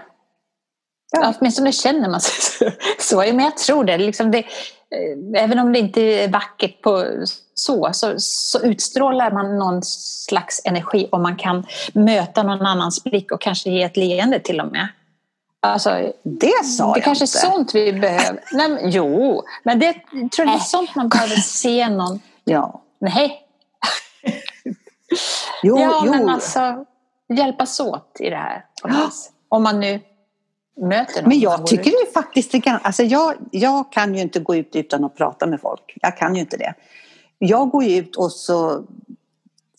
Ja. 1.11 1.33
Åtminstone 1.39 1.71
känner 1.71 2.09
man 2.09 2.21
sig 2.21 2.71
så. 2.99 3.17
Men 3.17 3.39
jag 3.39 3.57
tror 3.57 3.83
det. 3.83 3.97
Liksom 3.97 4.31
det. 4.31 4.37
Eh, 4.37 5.43
även 5.43 5.59
om 5.59 5.73
det 5.73 5.79
inte 5.79 6.01
är 6.01 6.27
vackert 6.27 6.81
på 6.81 7.05
så, 7.53 7.89
så, 7.93 8.13
så 8.17 8.61
utstrålar 8.61 9.31
man 9.31 9.57
någon 9.59 9.81
slags 9.83 10.61
energi 10.65 11.09
om 11.11 11.21
man 11.21 11.35
kan 11.35 11.65
möta 11.93 12.43
någon 12.43 12.65
annans 12.65 13.03
blick 13.03 13.31
och 13.31 13.41
kanske 13.41 13.69
ge 13.69 13.83
ett 13.83 13.97
leende 13.97 14.39
till 14.39 14.61
och 14.61 14.71
med. 14.71 14.87
Alltså, 15.59 16.11
det 16.23 16.65
sa 16.65 16.93
det 16.93 16.99
jag 16.99 17.03
kanske 17.03 17.25
inte. 17.25 17.37
är 17.37 17.51
sånt 17.51 17.75
vi 17.75 17.93
behöver. 17.93 18.43
Nej, 18.51 18.69
men, 18.69 18.91
jo, 18.91 19.43
men 19.63 19.79
det 19.79 19.93
tror 19.93 20.29
jag 20.37 20.47
det 20.47 20.51
är 20.51 20.59
sånt 20.59 20.95
man 20.95 21.09
behöver 21.09 21.35
se 21.35 21.89
någon. 21.89 22.19
Ja. 22.43 22.81
Nej. 22.99 23.44
Jo, 25.63 25.79
ja, 25.79 26.01
jo. 26.05 26.11
men 26.11 26.29
alltså 26.29 26.85
hjälpas 27.37 27.79
åt 27.79 28.17
i 28.19 28.29
det 28.29 28.35
här. 28.35 28.65
Om 29.49 29.63
man 29.63 29.79
nu 29.79 29.99
möter 30.81 31.21
någon. 31.21 31.29
Men 31.29 31.39
jag 31.39 31.67
tycker 31.67 32.05
det 32.05 32.13
faktiskt 32.13 32.51
det 32.51 32.61
kan, 32.61 32.79
alltså 32.83 33.03
jag, 33.03 33.33
jag 33.51 33.91
kan 33.91 34.15
ju 34.15 34.21
inte 34.21 34.39
gå 34.39 34.55
ut 34.55 34.75
utan 34.75 35.03
att 35.03 35.15
prata 35.15 35.45
med 35.45 35.61
folk. 35.61 35.97
Jag 36.01 36.17
kan 36.17 36.35
ju 36.35 36.41
inte 36.41 36.57
det. 36.57 36.73
Jag 37.37 37.69
går 37.69 37.83
ju 37.83 37.97
ut 37.97 38.15
och 38.15 38.31
så 38.31 38.83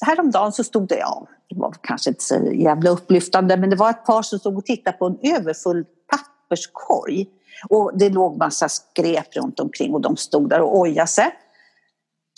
häromdagen 0.01 0.53
så 0.53 0.65
stod 0.65 0.89
det, 0.89 0.99
ja, 0.99 1.27
det 1.49 1.57
var 1.57 1.75
kanske 1.81 2.11
inte 2.11 2.25
så 2.25 2.53
jävla 2.53 2.91
upplyftande, 2.91 3.57
men 3.57 3.71
det 3.71 3.77
var 3.77 3.91
ett 3.91 4.05
par 4.05 4.23
som 4.23 4.39
stod 4.39 4.59
och 4.59 4.65
tittade 4.65 4.97
på 4.97 5.07
en 5.07 5.19
överfull 5.23 5.85
papperskorg. 6.11 7.27
Och 7.69 7.99
det 7.99 8.09
låg 8.09 8.37
massa 8.37 8.69
skräp 8.69 9.37
runt 9.37 9.61
omkring 9.61 9.95
och 9.95 10.01
de 10.01 10.17
stod 10.17 10.49
där 10.49 10.61
och 10.61 10.79
ojade 10.79 11.09
sig. 11.09 11.33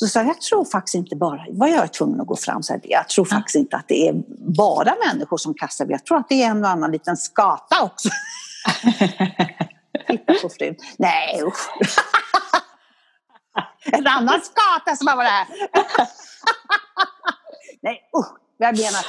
Så 0.00 0.06
sa 0.06 0.20
jag, 0.20 0.28
jag 0.28 0.40
tror 0.40 0.64
faktiskt 0.64 0.94
inte 0.94 1.16
bara, 1.16 1.44
var 1.50 1.68
jag 1.68 1.92
tvungen 1.92 2.20
att 2.20 2.26
gå 2.26 2.36
fram 2.36 2.62
så 2.62 2.72
här, 2.72 2.80
jag 2.84 3.08
tror 3.08 3.24
faktiskt 3.24 3.56
inte 3.56 3.76
att 3.76 3.88
det 3.88 4.08
är 4.08 4.14
bara 4.54 4.94
människor 5.06 5.36
som 5.36 5.54
kastar 5.54 5.86
Jag 5.88 6.04
tror 6.04 6.18
att 6.18 6.28
det 6.28 6.42
är 6.42 6.50
en 6.50 6.64
och 6.64 6.70
annan 6.70 6.92
liten 6.92 7.16
skata 7.16 7.82
också. 7.82 8.08
Titta 10.08 10.34
på 10.42 10.48
frun. 10.48 10.74
Nej 10.98 11.42
usch. 11.42 11.70
en 13.92 14.06
annan 14.06 14.40
skata 14.40 14.96
som 14.96 15.06
har 15.06 15.16
varit 15.16 15.30
här. 15.30 15.46
Nej 17.82 18.10
usch, 18.18 18.38
jag 18.58 18.76
menar. 18.76 19.06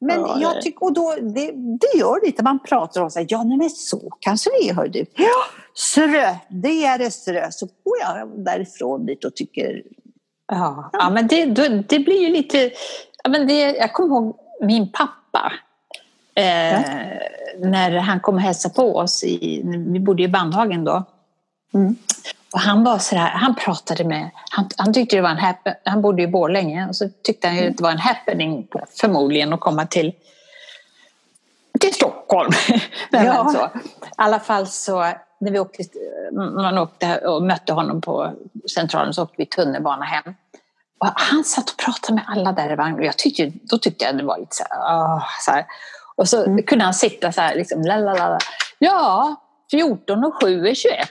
Men 0.00 0.20
ja, 0.20 0.38
jag 0.40 0.62
tycker, 0.62 0.84
och 0.84 0.92
då, 0.92 1.14
det, 1.20 1.52
det 1.80 1.98
gör 1.98 2.26
lite, 2.26 2.42
man 2.42 2.58
pratar 2.62 3.00
om 3.00 3.10
så 3.10 3.24
ja 3.28 3.42
nej 3.42 3.58
men 3.58 3.70
så 3.70 4.16
kanske 4.20 4.50
det 4.50 4.68
är 4.68 4.74
hör 4.74 4.88
du. 4.88 5.06
Ja, 5.14 5.44
strö, 5.74 6.34
det 6.48 6.84
är 6.84 6.98
det 6.98 7.10
strö. 7.10 7.48
Så 7.50 7.66
går 7.66 7.98
jag 8.00 8.44
därifrån 8.44 9.06
dit 9.06 9.24
och 9.24 9.36
tycker 9.36 9.82
Ja, 10.46 10.90
ja 10.92 11.10
men 11.10 11.26
det, 11.26 11.44
det 11.88 11.98
blir 11.98 12.20
ju 12.20 12.28
lite... 12.28 12.70
Ja, 13.24 13.30
men 13.30 13.46
det, 13.46 13.60
jag 13.60 13.92
kommer 13.92 14.16
ihåg 14.16 14.36
min 14.60 14.92
pappa. 14.92 15.52
Eh, 16.34 16.72
ja. 16.72 16.82
När 17.58 17.98
han 17.98 18.20
kom 18.20 18.34
och 18.34 18.40
hälsade 18.40 18.74
på 18.74 18.96
oss. 18.96 19.24
I, 19.24 19.62
vi 19.64 20.00
bodde 20.00 20.22
i 20.22 20.28
Bandhagen 20.28 20.84
då. 20.84 21.04
Mm. 21.74 21.96
Och 22.52 22.60
han 22.60 22.84
var 22.84 22.98
sådär, 22.98 23.26
han 23.26 23.54
pratade 23.54 24.04
med, 24.04 24.30
han, 24.50 24.68
han 24.76 24.92
tyckte 24.92 25.16
det 25.16 25.22
var 25.22 25.30
en 25.30 25.38
happen, 25.38 25.74
han 25.84 26.02
bodde 26.02 26.22
i 26.22 26.26
Borlänge 26.26 26.88
och 26.88 26.96
så 26.96 27.08
tyckte 27.22 27.48
han 27.48 27.56
ju 27.56 27.68
att 27.68 27.76
det 27.76 27.82
var 27.82 27.90
en 27.90 27.98
happening 27.98 28.68
förmodligen 29.00 29.52
att 29.52 29.60
komma 29.60 29.86
till, 29.86 30.12
till 31.80 31.94
Stockholm. 31.94 32.52
ja. 33.10 33.48
så. 33.52 33.78
I 33.78 34.10
alla 34.16 34.40
fall 34.40 34.66
så 34.66 35.12
när 35.42 35.50
vi 35.50 35.58
åkte, 35.58 35.82
man 36.32 36.78
åkte 36.78 37.18
och 37.18 37.42
mötte 37.42 37.72
honom 37.72 38.00
på 38.00 38.32
Centralen 38.74 39.14
så 39.14 39.22
åkte 39.22 39.34
vi 39.38 39.46
tunnelbana 39.46 40.04
hem. 40.04 40.34
Och 41.00 41.08
han 41.14 41.44
satt 41.44 41.70
och 41.70 41.76
pratade 41.76 42.14
med 42.14 42.24
alla 42.28 42.52
där 42.52 42.72
i 42.72 42.76
vagnen. 42.76 43.04
Jag 43.04 43.18
tyckte, 43.18 43.52
då 43.62 43.78
tyckte 43.78 44.04
jag 44.04 44.18
det 44.18 44.24
var 44.24 44.38
lite 44.38 44.56
så 44.56 44.64
här, 44.70 44.80
åh, 44.80 45.24
så 45.40 45.50
här. 45.50 45.66
Och 46.16 46.28
så 46.28 46.44
mm. 46.44 46.62
kunde 46.62 46.84
han 46.84 46.94
sitta 46.94 47.32
så 47.32 47.40
här, 47.40 47.54
liksom, 47.54 47.82
lalalala. 47.82 48.38
Ja, 48.78 49.36
14 49.70 50.24
och 50.24 50.34
7 50.42 50.66
är 50.66 50.74
21. 50.74 51.08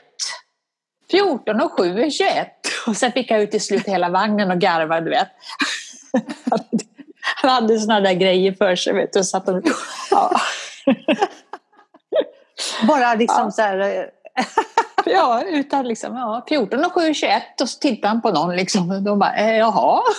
14 1.12 1.62
och 1.62 1.72
7 1.72 2.00
är 2.02 2.10
21. 2.10 2.48
Och 2.88 2.98
sen 2.98 3.12
fick 3.12 3.32
jag 3.32 3.42
ut 3.42 3.52
till 3.52 3.62
slut 3.62 3.88
hela 3.88 4.10
vagnen 4.10 4.52
och 4.52 4.60
garvade, 4.60 5.06
du 5.06 5.10
vet. 5.10 5.30
Han 7.36 7.52
hade 7.52 7.80
sådana 7.80 8.02
där 8.02 8.14
grejer 8.14 8.54
för 8.54 8.76
sig, 8.76 8.94
vet 8.94 9.14
du. 9.14 9.20
Och 9.20 9.26
satt 9.26 9.50
och, 9.50 9.64
ja. 10.12 10.32
Bara 12.88 13.16
liksom 13.16 13.44
ja. 13.44 13.52
så 13.52 13.62
här... 13.62 14.10
Ja, 15.06 15.44
utan 15.48 15.88
liksom, 15.88 16.16
ja, 16.16 16.46
14 16.50 16.86
och 16.86 16.94
7 16.94 17.14
21 17.14 17.62
och 17.62 17.70
så 17.70 17.80
tittar 17.80 18.10
han 18.10 18.22
på 18.22 18.32
någon 18.32 18.56
liksom. 18.56 18.92
Och 18.92 19.02
de 19.02 19.20
bara, 19.20 19.36
eh, 19.36 19.58
jaha. 19.58 20.02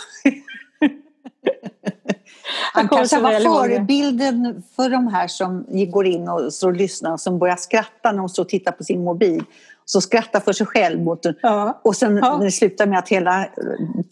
Han 2.72 2.88
kanske 2.88 3.20
var 3.20 3.40
förebilden 3.40 4.62
för 4.76 4.90
de 4.90 5.08
här 5.08 5.28
som 5.28 5.66
går 5.68 6.06
in 6.06 6.28
och 6.28 6.50
och 6.64 6.72
lyssnar 6.72 7.16
som 7.16 7.38
börjar 7.38 7.56
skratta 7.56 8.12
när 8.12 8.18
de 8.18 8.28
står 8.28 8.42
och 8.42 8.48
tittar 8.48 8.72
på 8.72 8.84
sin 8.84 9.04
mobil. 9.04 9.44
Så 9.84 10.00
skrattar 10.00 10.40
för 10.40 10.52
sig 10.52 10.66
själv 10.66 11.00
mot 11.00 11.26
ja. 11.42 11.80
och 11.84 11.96
sen 11.96 12.16
ja. 12.16 12.36
det 12.36 12.50
slutar 12.50 12.86
med 12.86 12.98
att 12.98 13.08
hela 13.08 13.46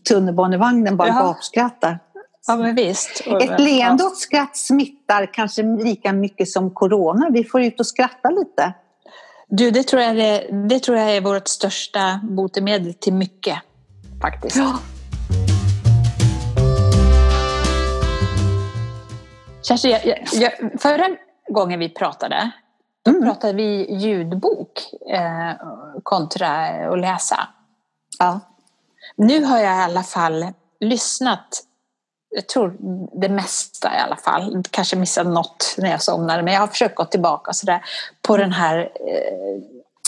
tunnelbanevagnen 0.09 0.97
bara 0.97 1.09
ja. 1.09 1.15
gapskrattar. 1.15 1.99
Ja, 2.47 2.57
men 2.57 2.75
visst. 2.75 3.23
Ett 3.27 3.61
leende 3.61 4.05
och 4.05 4.13
ett 4.13 4.19
skratt 4.19 4.57
smittar 4.57 5.35
kanske 5.35 5.63
lika 5.63 6.13
mycket 6.13 6.49
som 6.49 6.71
corona. 6.71 7.29
Vi 7.31 7.45
får 7.45 7.63
ut 7.63 7.81
och 7.81 7.87
skratta 7.87 8.31
lite. 8.31 8.75
Du, 9.53 9.71
det 9.71 9.83
tror 9.83 10.03
jag 10.03 10.19
är, 10.19 10.69
det 10.69 10.79
tror 10.81 10.99
jag 10.99 11.17
är 11.17 11.21
vårt 11.21 11.49
största 11.49 12.21
botemedel 12.23 12.95
till 12.95 13.13
mycket, 13.13 13.59
faktiskt. 14.23 14.57
Ja. 14.57 14.79
Kerstin, 19.63 19.91
jag, 19.91 20.25
jag, 20.33 20.81
förra 20.81 21.09
gången 21.49 21.81
vi 21.81 21.89
pratade, 21.89 22.51
då 23.05 23.11
mm. 23.11 23.23
pratade 23.23 23.53
vi 23.53 23.95
ljudbok 23.95 24.73
eh, 25.13 25.53
kontra 26.03 26.49
att 26.93 27.01
läsa. 27.01 27.49
Ja. 28.19 28.41
Nu 29.17 29.45
har 29.45 29.59
jag 29.59 29.77
i 29.77 29.81
alla 29.81 30.03
fall 30.03 30.47
lyssnat 30.81 31.63
jag 32.31 32.47
tror 32.47 32.77
det 33.21 33.29
mesta 33.29 33.95
i 33.97 33.99
alla 33.99 34.17
fall. 34.17 34.63
Kanske 34.71 34.97
missade 34.97 35.31
något 35.31 35.75
när 35.79 35.91
jag 35.91 36.03
somnade 36.03 36.43
men 36.43 36.55
jag 36.55 36.61
har 36.61 36.67
försökt 36.67 36.95
gå 36.95 37.05
tillbaka 37.05 37.53
så 37.53 37.67
där, 37.67 37.85
på 38.23 38.37
den 38.37 38.53
här 38.53 38.79
eh, 38.79 39.63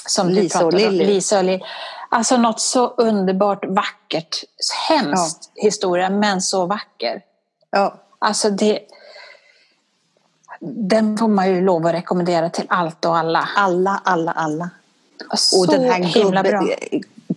som 0.06 0.28
Lisa 0.28 0.66
och 0.66 0.72
Lilly. 0.72 1.04
Lisa 1.04 1.38
och 1.38 1.44
Lilly. 1.44 1.60
Alltså 2.08 2.36
något 2.36 2.60
så 2.60 2.86
underbart 2.86 3.64
vackert. 3.68 4.44
Hemskt 4.88 5.50
ja. 5.54 5.62
historia 5.62 6.10
men 6.10 6.42
så 6.42 6.66
vacker. 6.66 7.22
Ja. 7.70 7.94
Alltså 8.18 8.50
det, 8.50 8.80
den 10.60 11.18
får 11.18 11.28
man 11.28 11.50
ju 11.50 11.60
lov 11.60 11.86
att 11.86 11.94
rekommendera 11.94 12.50
till 12.50 12.66
allt 12.68 13.04
och 13.04 13.16
alla. 13.16 13.48
Alla, 13.56 14.00
alla, 14.04 14.32
alla. 14.32 14.70
Så 15.36 15.60
och 15.60 15.66
den 15.66 15.82
här 15.82 16.42
bra. 16.42 16.68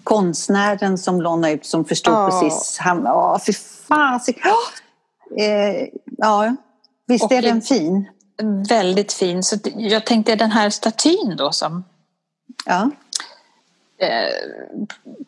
Konstnären 0.06 0.98
som 0.98 1.22
lånade 1.22 1.54
ut 1.54 1.66
som 1.66 1.86
förstod 1.86 2.14
oh. 2.14 2.42
precis. 2.42 2.78
Han, 2.78 3.08
åh, 3.08 3.40
fy. 3.46 3.54
Oh. 3.90 5.44
Eh, 5.44 5.88
ja, 6.18 6.56
visst 7.08 7.26
och 7.26 7.32
är 7.32 7.42
den 7.42 7.62
fin? 7.62 8.10
Väldigt 8.70 9.14
fin. 9.14 9.44
Så 9.44 9.56
jag 9.76 10.06
tänkte 10.06 10.36
den 10.36 10.52
här 10.52 10.70
statyn 10.70 11.36
då 11.38 11.52
som 11.52 11.84
ja. 12.66 12.90
Eh, 13.98 14.10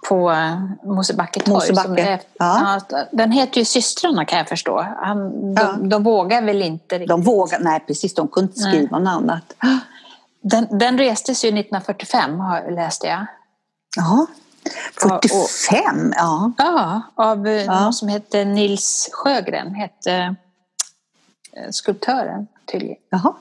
på 0.09 0.35
Mosebacke 0.83 1.39
torg. 1.39 1.53
Mosebacke. 1.53 2.19
Ja. 2.37 2.81
ja. 2.89 3.05
den 3.11 3.31
heter 3.31 3.59
ju 3.59 3.65
Systrarna 3.65 4.25
kan 4.25 4.37
jag 4.37 4.49
förstå. 4.49 4.85
Han, 4.97 5.31
de, 5.55 5.61
ja. 5.61 5.87
de 5.89 6.03
vågar 6.03 6.41
väl 6.41 6.61
inte 6.61 6.95
riktigt. 6.95 7.09
De 7.09 7.21
vågar, 7.21 7.59
nej 7.59 7.79
precis, 7.87 8.13
de 8.13 8.27
kunde 8.27 8.51
inte 8.51 8.59
skriva 8.59 8.99
något 8.99 9.09
annat. 9.09 9.53
Den, 10.41 10.77
den 10.77 10.97
restes 10.97 11.45
ju 11.45 11.47
1945 11.47 12.41
läste 12.69 13.07
jag. 13.07 13.25
Ja, 13.95 14.27
45? 15.01 16.13
ja. 16.15 16.51
Ja, 16.57 17.01
av 17.15 17.47
eh, 17.47 17.63
ja. 17.63 17.81
någon 17.81 17.93
som 17.93 18.07
hette 18.07 18.45
Nils 18.45 19.09
Sjögren, 19.13 19.75
hette 19.75 20.35
eh, 21.53 21.69
skulptören 21.71 22.47
tydligen. 22.71 22.97
Jaha. 23.09 23.33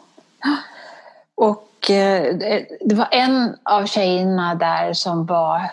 Och 1.34 1.90
eh, 1.90 2.36
det 2.80 2.94
var 2.94 3.08
en 3.10 3.56
av 3.62 3.86
tjejerna 3.86 4.54
där 4.54 4.92
som 4.92 5.26
var 5.26 5.70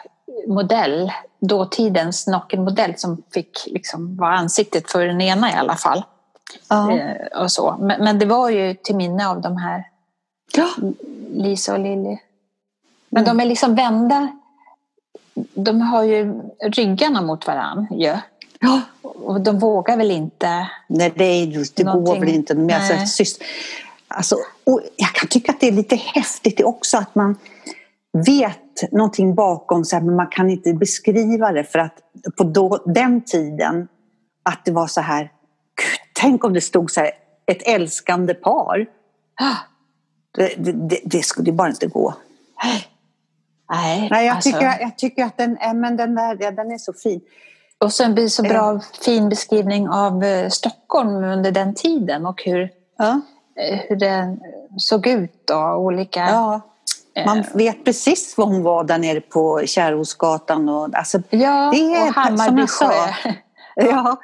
modell, 0.48 1.12
dåtidens 1.40 2.28
nakenmodell 2.28 2.94
som 2.98 3.24
fick 3.34 3.64
liksom 3.66 4.16
vara 4.16 4.36
ansiktet 4.36 4.92
för 4.92 5.06
den 5.06 5.22
ena 5.22 5.52
i 5.52 5.54
alla 5.54 5.76
fall. 5.76 6.04
Ja. 6.70 7.00
Och 7.36 7.52
så. 7.52 7.78
Men, 7.80 8.04
men, 8.04 8.20
det 8.20 8.26
var 8.26 8.50
ju 8.50 8.74
till 8.74 8.96
minne 8.96 9.28
av 9.28 9.42
de 9.42 9.58
här 9.58 9.84
ja. 10.54 10.70
Lisa 11.34 11.74
och 11.74 11.80
Lilly. 11.80 12.18
Men 13.10 13.24
mm. 13.24 13.38
de 13.38 13.44
är 13.44 13.48
liksom 13.48 13.76
vända 13.76 14.28
de 15.54 15.82
har 15.82 16.04
ju 16.04 16.42
ryggarna 16.62 17.22
mot 17.22 17.48
varandra 17.48 17.88
ju. 17.96 18.18
Ja. 18.60 18.82
Och 19.02 19.42
de 19.42 19.60
vågar 19.60 19.98
väl 19.98 20.12
inte... 20.12 20.70
Nej, 20.88 21.14
det, 21.16 21.24
är 21.24 21.46
det 21.76 21.84
går 21.84 22.20
väl 22.20 22.30
inte. 22.30 22.56
Men 22.56 22.82
alltså, 22.92 23.24
alltså, 24.08 24.36
och 24.64 24.82
jag 24.96 25.10
kan 25.10 25.28
tycka 25.28 25.52
att 25.52 25.60
det 25.60 25.68
är 25.68 25.72
lite 25.72 25.96
häftigt 25.96 26.62
också 26.64 26.98
att 26.98 27.16
man 27.16 27.38
vet 28.26 28.92
någonting 28.92 29.36
bakom 29.36 29.86
här, 29.96 30.04
men 30.04 30.16
man 30.16 30.28
kan 30.28 30.50
inte 30.50 30.74
beskriva 30.74 31.52
det 31.52 31.64
för 31.64 31.80
att 31.80 32.00
på 32.38 32.44
då, 32.44 32.84
den 32.86 33.22
tiden 33.22 33.88
att 34.44 34.66
det 34.66 34.72
var 34.72 34.88
så 34.88 35.02
här, 35.02 35.22
Gud, 35.76 36.00
tänk 36.14 36.44
om 36.44 36.54
det 36.54 36.62
stod 36.62 36.92
så 36.92 37.00
här, 37.00 37.12
ett 37.46 37.68
älskande 37.68 38.34
par. 38.34 38.86
Det, 40.36 40.54
det, 40.58 40.72
det, 40.72 41.00
det 41.06 41.24
skulle 41.24 41.52
bara 41.52 41.70
inte 41.70 41.88
gå. 41.88 42.14
Nej, 43.74 44.08
Nej 44.12 44.26
jag, 44.26 44.36
alltså... 44.36 44.52
tycker, 44.52 44.80
jag 44.80 44.98
tycker 44.98 45.26
att 45.26 45.38
den, 45.38 45.58
men 45.76 45.98
den, 45.98 46.16
där, 46.16 46.52
den 46.52 46.72
är 46.72 46.78
så 46.78 46.94
fin. 46.94 47.22
Och 47.78 47.94
sen 47.94 48.14
blir 48.14 48.28
så 48.28 48.44
bra 48.44 48.80
fin 49.06 49.30
beskrivning 49.30 49.90
av 49.90 50.24
eh, 50.24 50.50
Stockholm 50.50 51.24
under 51.24 51.52
den 51.52 51.76
tiden 51.76 52.26
och 52.26 52.44
hur, 52.46 52.70
ja. 52.98 53.22
Eh, 53.60 53.80
hur 53.90 53.96
det 53.96 54.38
såg 54.78 55.08
ut 55.08 55.50
och 55.50 55.82
olika... 55.82 56.20
Ja. 56.20 56.62
Man 57.26 57.40
eh, 57.40 57.46
vet 57.54 57.86
precis 57.86 58.38
var 58.38 58.46
hon 58.46 58.64
var 58.64 58.84
där 58.84 58.98
nere 58.98 59.22
på 59.22 59.62
Kärrhusgatan. 59.66 60.70
Och, 60.70 60.96
alltså, 60.96 61.22
ja, 61.30 61.72
det 61.74 61.94
är, 61.94 62.08
och 62.08 62.16
Hammarby 62.16 62.68
sjö. 62.68 62.94
ja, 63.76 64.22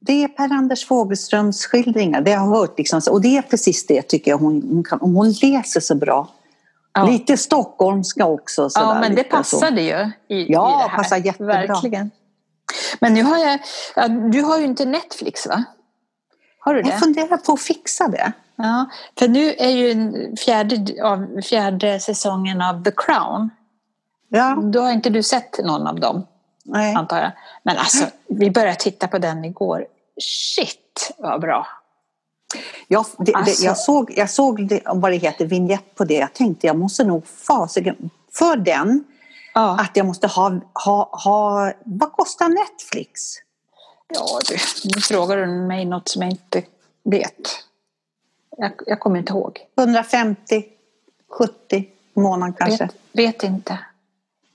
det 0.00 0.24
är 0.24 0.28
Per-Anders 0.28 0.86
Fogelströms 0.86 1.66
skildringar, 1.66 2.20
det 2.20 2.32
har 2.32 2.46
jag 2.46 2.56
hört. 2.56 2.78
Liksom. 2.78 3.00
Och 3.10 3.20
det 3.20 3.36
är 3.36 3.42
precis 3.42 3.86
det 3.86 4.02
tycker 4.02 4.30
jag 4.30 4.38
hon, 4.38 4.62
hon 4.70 4.84
kan. 4.84 4.98
Hon 5.00 5.32
läser 5.42 5.80
så 5.80 5.94
bra. 5.94 6.28
Ja. 6.96 7.06
Lite 7.06 7.36
stockholmska 7.36 8.26
också. 8.26 8.68
ja, 8.74 8.98
men 9.00 9.14
det 9.14 9.24
passade 9.24 9.82
ju 9.82 10.10
i, 10.28 10.52
ja, 10.52 10.80
i 10.80 10.84
det 10.84 10.90
här. 10.90 10.96
passar 10.96 11.16
jättebra. 11.16 11.54
Verkligen. 11.54 12.10
Men 13.00 13.14
nu 13.14 13.22
har 13.22 13.38
jag, 13.38 13.60
du 14.32 14.42
har 14.42 14.58
ju 14.58 14.64
inte 14.64 14.84
Netflix 14.84 15.46
va? 15.46 15.64
Har 16.58 16.74
du 16.74 16.82
det? 16.82 16.88
Jag 16.88 16.98
funderar 16.98 17.36
på 17.36 17.52
att 17.52 17.60
fixa 17.60 18.08
det. 18.08 18.32
Ja, 18.56 18.86
för 19.18 19.28
nu 19.28 19.52
är 19.52 19.68
ju 19.68 20.12
fjärde, 20.36 21.04
av, 21.04 21.40
fjärde 21.42 22.00
säsongen 22.00 22.62
av 22.62 22.84
The 22.84 22.90
Crown. 22.96 23.50
Ja. 24.28 24.58
Då 24.72 24.80
har 24.80 24.92
inte 24.92 25.10
du 25.10 25.22
sett 25.22 25.58
någon 25.64 25.86
av 25.86 26.00
dem, 26.00 26.26
Nej. 26.64 26.94
antar 26.94 27.18
jag. 27.18 27.32
Men 27.62 27.76
alltså, 27.76 28.04
vi 28.28 28.50
började 28.50 28.74
titta 28.74 29.08
på 29.08 29.18
den 29.18 29.44
igår. 29.44 29.86
Shit 30.20 31.14
vad 31.18 31.40
bra! 31.40 31.66
Jag, 32.88 33.06
det, 33.18 33.34
alltså. 33.34 33.62
det, 33.62 33.66
jag 33.66 33.78
såg, 33.78 34.12
jag 34.16 34.30
såg 34.30 34.68
det, 34.68 34.80
vad 34.84 35.12
det 35.12 35.16
heter, 35.16 35.46
vignett 35.46 35.94
på 35.94 36.04
det. 36.04 36.14
Jag 36.14 36.32
tänkte 36.32 36.66
jag 36.66 36.76
måste 36.76 37.04
nog 37.04 37.26
fasiken, 37.26 38.10
för 38.32 38.56
den, 38.56 39.04
ja. 39.54 39.80
att 39.80 39.90
jag 39.94 40.06
måste 40.06 40.26
ha, 40.26 40.60
ha, 40.84 41.10
ha, 41.24 41.72
vad 41.84 42.12
kostar 42.12 42.48
Netflix? 42.48 43.20
Ja 44.08 44.38
du, 44.48 44.56
nu 44.94 45.00
frågar 45.00 45.36
du 45.36 45.46
mig 45.46 45.84
något 45.84 46.08
som 46.08 46.22
jag 46.22 46.30
inte 46.30 46.62
vet. 47.04 47.64
Jag, 48.56 48.72
jag 48.86 49.00
kommer 49.00 49.18
inte 49.18 49.32
ihåg. 49.32 49.58
150, 49.78 50.64
70 51.38 51.86
månaden 52.14 52.54
kanske? 52.58 52.84
Vet, 52.84 52.94
vet 53.12 53.42
inte. 53.42 53.78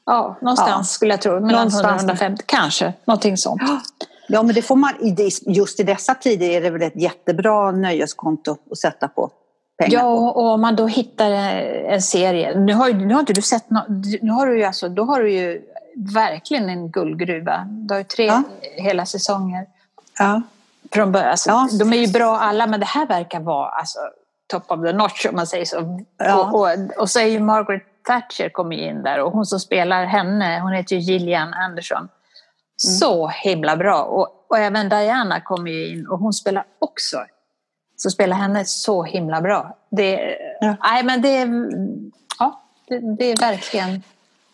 Ja, 0.06 0.36
någonstans 0.42 0.70
ja. 0.70 0.84
skulle 0.84 1.14
jag 1.14 1.22
tro. 1.22 1.40
Mellan 1.40 1.68
100 1.68 1.90
och 1.90 1.96
150, 1.96 2.44
kanske. 2.46 2.94
Någonting 3.06 3.38
sånt. 3.38 3.62
Ja, 3.66 3.82
men 4.44 4.56
det 4.56 4.62
får 4.62 4.76
man, 4.76 4.92
just 5.46 5.80
i 5.80 5.84
dessa 5.84 6.16
tider 6.16 6.50
är 6.50 6.62
det 6.62 6.70
väl 6.70 6.82
ett 6.82 7.02
jättebra 7.02 7.72
nöjeskonto 7.72 8.58
att 8.72 8.78
sätta 8.78 9.08
på 9.08 9.32
pengar 9.78 10.00
Ja, 10.00 10.06
och 10.06 10.54
om 10.54 10.62
man 10.62 10.76
då 10.76 10.88
hittar 10.88 11.32
en 11.32 12.02
serie. 12.02 12.60
Nu 12.60 12.74
har, 12.74 12.94
nu 12.94 13.14
har 13.14 13.20
inte 13.20 13.34
du 13.34 13.42
sett 13.42 13.70
no, 13.70 13.80
nu 14.22 14.32
har 14.32 14.48
du 14.48 14.58
ju 14.58 14.64
alltså, 14.64 14.90
då 14.90 15.04
har 15.04 15.20
du 15.20 15.32
ju 15.32 15.62
verkligen 15.96 16.70
en 16.70 16.92
guldgruva. 16.92 17.68
Du 17.70 17.94
har 17.94 18.00
ju 18.00 18.04
tre 18.04 18.26
ja. 18.26 18.44
hela 18.62 19.06
säsonger. 19.06 19.66
Ja. 20.20 20.42
Från 20.92 21.12
början. 21.12 21.30
Alltså, 21.30 21.50
ja. 21.50 21.70
De 21.80 21.94
är 21.94 21.98
ju 21.98 22.08
bra 22.08 22.38
alla, 22.38 22.68
men 22.68 22.80
det 22.80 22.86
här 22.86 23.08
verkar 23.08 23.40
vara 23.40 23.70
alltså, 23.70 24.00
top 24.48 24.72
of 24.72 24.82
the 24.86 24.94
notch 24.94 25.26
om 25.26 25.36
man 25.36 25.48
säger 25.48 25.66
så. 25.66 26.06
Ja. 26.18 26.46
Och, 26.46 26.62
och, 26.62 26.70
och, 26.98 27.10
så 27.10 27.20
är 27.20 27.26
ju 27.26 27.40
Margaret 27.40 27.84
Thatcher 28.08 28.50
kommer 28.50 28.76
in 28.76 29.04
där 29.04 29.20
och 29.20 29.32
hon 29.32 29.46
som 29.46 29.60
spelar 29.60 30.06
henne, 30.06 30.60
hon 30.60 30.72
heter 30.72 30.96
ju 30.96 31.02
Gillian 31.02 31.54
Anderson. 31.54 32.08
Mm. 32.86 32.98
Så 32.98 33.28
himla 33.28 33.78
bra. 33.78 34.04
Och, 34.04 34.46
och 34.50 34.58
även 34.58 34.90
Diana 34.90 35.42
kommer 35.42 35.72
ju 35.72 35.88
in 35.88 36.08
och 36.08 36.20
hon 36.20 36.34
spelar 36.34 36.66
också. 36.80 37.26
Så 37.96 38.10
spelar 38.10 38.38
henne 38.38 38.66
så 38.66 39.04
himla 39.04 39.42
bra. 39.42 39.78
Det, 39.92 40.38
ja. 40.62 40.76
nej, 40.84 41.04
men 41.04 41.22
det, 41.22 41.48
ja, 42.40 42.64
det, 42.88 43.16
det 43.18 43.26
är 43.26 43.38
verkligen 43.38 44.04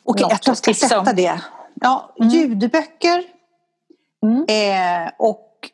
Okej, 0.03 0.25
okay, 0.25 0.37
jag 0.45 0.57
ska 0.57 0.73
sätta 0.73 1.13
det. 1.13 1.41
Ja, 1.73 2.15
mm. 2.19 2.29
Ljudböcker 2.29 3.23
mm. 4.23 4.45
Eh, 4.47 5.11
och 5.17 5.69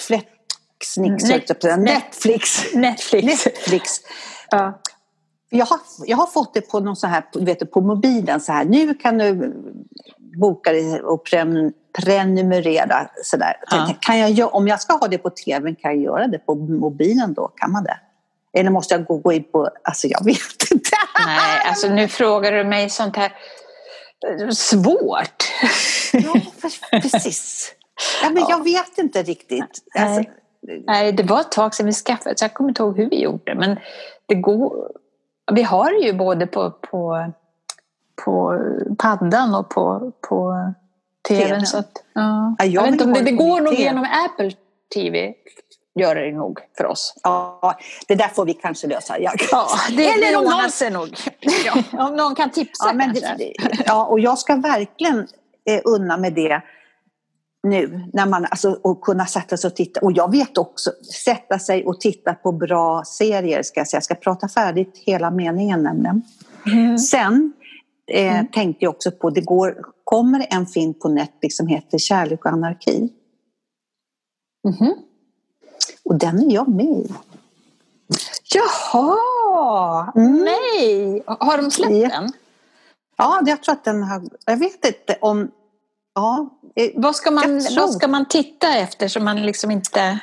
Flexnix, 0.00 1.24
Net, 1.24 1.78
Netflix. 1.78 2.74
Netflix. 2.74 3.46
Netflix. 3.46 4.00
Ja. 4.50 4.80
Jag 5.54 5.66
har, 5.66 5.78
jag 6.06 6.16
har 6.16 6.26
fått 6.26 6.54
det 6.54 6.60
på, 6.60 6.80
någon 6.80 6.96
så 6.96 7.06
här, 7.06 7.24
vet 7.40 7.58
du, 7.58 7.66
på 7.66 7.80
mobilen. 7.80 8.40
Så 8.40 8.52
här, 8.52 8.64
nu 8.64 8.94
kan 8.94 9.18
du 9.18 9.54
boka 10.38 10.70
och 11.04 11.28
prenumerera. 11.92 13.10
Så 13.24 13.36
där. 13.36 13.56
Ja. 13.70 13.94
Kan 14.00 14.34
jag, 14.34 14.54
om 14.54 14.68
jag 14.68 14.80
ska 14.80 14.96
ha 14.96 15.08
det 15.08 15.18
på 15.18 15.30
tv, 15.30 15.74
kan 15.74 15.90
jag 15.90 16.02
göra 16.02 16.26
det 16.26 16.38
på 16.38 16.54
mobilen 16.54 17.34
då? 17.34 17.48
Kan 17.48 17.72
man 17.72 17.84
det? 17.84 17.98
Eller 18.58 18.70
måste 18.70 18.94
jag 18.94 19.04
gå, 19.04 19.16
gå 19.16 19.32
in 19.32 19.44
på... 19.44 19.70
Alltså 19.84 20.06
jag 20.06 20.24
vet 20.24 20.70
inte. 20.70 20.90
Nej, 21.26 21.62
alltså 21.66 21.88
nu 21.88 22.08
frågar 22.08 22.52
du 22.52 22.64
mig 22.64 22.90
sånt 22.90 23.16
här 23.16 23.32
svårt. 24.50 25.44
Ja, 26.12 26.34
precis. 26.90 27.72
Ja, 28.22 28.30
men 28.30 28.42
ja. 28.42 28.46
jag 28.50 28.64
vet 28.64 28.98
inte 28.98 29.22
riktigt. 29.22 29.82
Alltså, 29.94 30.14
Nej. 30.16 30.30
Nej, 30.86 31.12
det 31.12 31.22
var 31.22 31.40
ett 31.40 31.52
tag 31.52 31.74
sedan 31.74 31.86
vi 31.86 31.92
skaffade 31.92 32.38
så 32.38 32.44
jag 32.44 32.54
kommer 32.54 32.70
inte 32.70 32.82
ihåg 32.82 32.96
hur 32.96 33.10
vi 33.10 33.22
gjorde. 33.22 33.54
Men 33.54 33.78
det 34.26 34.34
går, 34.34 34.92
vi 35.52 35.62
har 35.62 35.92
ju 35.92 36.12
både 36.12 36.46
på, 36.46 36.70
på, 36.70 37.32
på 38.24 38.58
paddan 38.98 39.54
och 39.54 39.70
på, 39.70 40.12
på 40.28 40.72
tvn. 41.28 41.66
Så 41.66 41.78
att, 41.78 42.04
ja. 42.12 42.54
Ja, 42.58 42.64
jag, 42.64 42.72
jag 42.72 42.82
vet 42.82 42.92
inte 42.92 43.04
om 43.04 43.12
det, 43.12 43.20
det 43.20 43.32
går 43.32 43.60
nog 43.60 43.74
genom 43.74 44.04
Apple 44.04 44.52
TV. 44.94 45.34
Gör 45.94 46.14
det 46.14 46.32
nog 46.32 46.58
för 46.76 46.86
oss. 46.86 47.14
Ja, 47.22 47.78
det 48.08 48.14
där 48.14 48.28
får 48.28 48.44
vi 48.44 48.54
kanske 48.54 48.86
lösa. 48.86 49.18
Jag. 49.18 49.34
Ja, 49.50 49.68
det, 49.96 50.06
Eller 50.06 50.30
det 50.30 50.36
ordnar 50.36 50.68
sig 50.68 50.90
nog. 50.90 51.18
Ja. 51.64 52.06
om 52.06 52.16
någon 52.16 52.34
kan 52.34 52.50
tipsa 52.50 52.86
ja, 52.86 52.92
men. 52.92 53.14
Det, 53.14 53.52
ja, 53.86 54.06
och 54.06 54.20
jag 54.20 54.38
ska 54.38 54.56
verkligen 54.56 55.18
eh, 55.68 55.80
unna 55.84 56.16
med 56.16 56.32
det. 56.32 56.62
Nu. 57.62 58.04
När 58.12 58.26
man, 58.26 58.44
alltså, 58.44 58.78
och 58.82 59.00
kunna 59.00 59.26
sätta 59.26 59.56
sig 59.56 59.68
och 59.68 59.76
titta. 59.76 60.00
Och 60.00 60.12
jag 60.12 60.30
vet 60.30 60.58
också, 60.58 60.90
sätta 61.24 61.58
sig 61.58 61.84
och 61.84 62.00
titta 62.00 62.34
på 62.34 62.52
bra 62.52 63.04
serier 63.04 63.62
ska 63.62 63.80
jag 63.80 63.88
säga. 63.88 63.96
Jag 63.96 64.04
ska 64.04 64.14
prata 64.14 64.48
färdigt 64.48 64.98
hela 65.06 65.30
meningen 65.30 65.82
nämligen. 65.82 66.22
Mm. 66.66 66.98
Sen 66.98 67.52
eh, 68.06 68.34
mm. 68.34 68.46
tänkte 68.46 68.84
jag 68.84 68.94
också 68.94 69.10
på, 69.10 69.30
det 69.30 69.40
går, 69.40 69.84
kommer 70.04 70.46
en 70.50 70.66
film 70.66 70.94
på 70.94 71.08
Netflix 71.08 71.56
som 71.56 71.66
heter 71.66 71.98
Kärlek 71.98 72.44
och 72.44 72.50
anarki. 72.50 73.12
Mm. 74.68 74.94
Och 76.04 76.14
den 76.14 76.50
är 76.50 76.54
jag 76.54 76.68
med 76.68 76.86
i. 76.86 77.14
Jaha! 78.54 80.12
Mm. 80.16 80.44
Nej! 80.44 81.22
Har 81.26 81.56
de 81.56 81.70
släppt 81.70 81.92
ja. 81.92 82.08
den? 82.08 82.32
Ja, 83.16 83.42
jag 83.46 83.62
tror 83.62 83.72
att 83.72 83.84
den 83.84 84.02
har... 84.02 84.22
Jag 84.46 84.56
vet 84.56 84.84
inte 84.84 85.16
om... 85.20 85.50
Ja, 86.14 86.50
vad, 86.94 87.16
ska 87.16 87.30
man, 87.30 87.60
vad 87.76 87.92
ska 87.92 88.08
man 88.08 88.28
titta 88.28 88.78
efter 88.78 89.08
så 89.08 89.20
man 89.20 89.42
liksom 89.42 89.70
inte... 89.70 90.18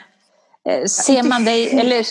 Eh, 0.69 0.85
ser 0.85 1.23
man 1.23 1.45
dig, 1.45 1.79
eller 1.79 2.05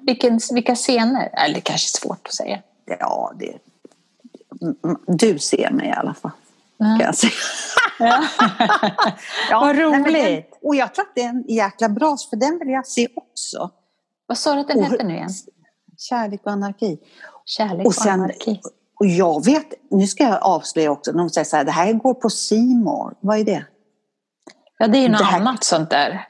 vilken, 0.00 0.40
vilka 0.52 0.74
scener? 0.74 1.30
Eller 1.32 1.54
det 1.54 1.60
kanske 1.60 1.98
är 1.98 2.00
svårt 2.00 2.26
att 2.26 2.34
säga. 2.34 2.62
Ja, 3.00 3.32
det, 3.38 3.58
du 5.06 5.38
ser 5.38 5.70
mig 5.70 5.88
i 5.88 5.92
alla 5.92 6.14
fall. 6.14 6.30
Ja. 6.76 6.84
Kan 6.84 7.00
jag 7.00 7.14
säga. 7.16 7.32
Ja. 7.98 8.24
ja, 9.50 9.60
Vad 9.60 9.76
roligt! 9.78 10.50
Den, 10.50 10.58
och 10.62 10.76
jag 10.76 10.94
tror 10.94 11.04
att 11.04 11.14
det 11.14 11.22
är 11.22 11.28
en 11.28 11.44
jäkla 11.48 11.88
bra, 11.88 12.16
för 12.30 12.36
den 12.36 12.58
vill 12.58 12.68
jag 12.68 12.86
se 12.86 13.08
också. 13.14 13.70
Vad 14.26 14.38
sa 14.38 14.54
du 14.54 14.60
att 14.60 14.68
den 14.68 14.82
hette 14.82 15.04
nu 15.04 15.14
igen? 15.14 15.30
Kärlek 15.98 16.40
och 16.44 16.52
anarki. 16.52 16.98
Kärlek 17.44 17.86
och, 17.86 17.94
sen, 17.94 18.06
och 18.06 18.12
anarki. 18.12 18.60
Och 19.04 19.10
jag 19.10 19.44
vet, 19.44 19.66
nu 19.90 20.06
ska 20.06 20.24
jag 20.24 20.42
avslöja 20.42 20.90
också, 20.90 21.12
de 21.12 21.30
säger 21.30 21.44
så 21.44 21.56
här, 21.56 21.64
det 21.64 21.70
här 21.70 21.92
går 21.92 22.14
på 22.14 22.30
Simor. 22.30 23.14
Vad 23.20 23.38
är 23.38 23.44
det? 23.44 23.64
Ja, 24.78 24.86
det 24.86 24.98
är 24.98 25.02
ju 25.02 25.08
något 25.08 25.22
här... 25.22 25.40
annat 25.40 25.64
sånt 25.64 25.90
där. 25.90 26.28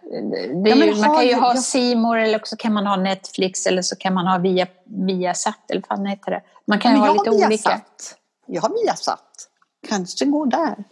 Ja, 0.64 0.74
ju, 0.74 0.94
man 0.94 1.14
kan 1.14 1.26
ju 1.26 1.34
ha 1.34 1.56
Simor 1.56 2.18
eller 2.18 2.40
så 2.44 2.56
kan 2.56 2.72
man 2.72 2.86
ha 2.86 2.96
Netflix 2.96 3.66
eller 3.66 3.82
så 3.82 3.96
kan 3.96 4.14
man 4.14 4.26
ha 4.26 4.38
via, 4.38 4.66
Viasat 4.84 5.70
eller 5.70 5.82
vad 5.88 6.08
heter 6.08 6.30
det. 6.30 6.42
Man 6.66 6.78
kan 6.78 6.92
ju 6.92 6.98
ha 6.98 7.12
lite 7.12 7.30
olika. 7.30 7.48
Viasat. 7.48 8.16
Jag 8.46 8.62
har 8.62 8.84
Viasat. 8.84 9.48
Kanske 9.88 10.24
går 10.24 10.46
där. 10.46 10.84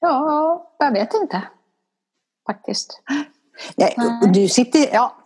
Ja, 0.00 0.74
jag 0.78 0.92
vet 0.92 1.14
inte. 1.14 1.42
Faktiskt. 2.46 3.02
Nej, 3.76 3.94
Nej. 3.96 4.32
Du 4.32 4.48
sitter, 4.48 4.94
ja, 4.94 5.16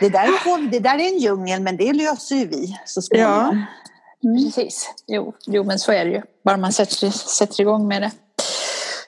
det, 0.00 0.08
där 0.08 0.24
är, 0.24 0.70
det 0.70 0.78
där 0.78 0.98
är 0.98 1.08
en 1.08 1.18
djungel 1.18 1.60
men 1.60 1.76
det 1.76 1.92
löser 1.92 2.36
ju 2.36 2.46
vi 2.46 2.80
så 2.84 3.02
småningom. 3.02 3.32
Ja, 3.32 3.83
mm. 4.24 4.44
precis. 4.44 4.90
Jo, 5.06 5.34
jo, 5.46 5.64
men 5.64 5.78
så 5.78 5.92
är 5.92 6.04
det 6.04 6.10
ju. 6.10 6.22
Bara 6.44 6.56
man 6.56 6.72
sätter, 6.72 7.10
sätter 7.10 7.60
igång 7.60 7.88
med 7.88 8.02
det. 8.02 8.10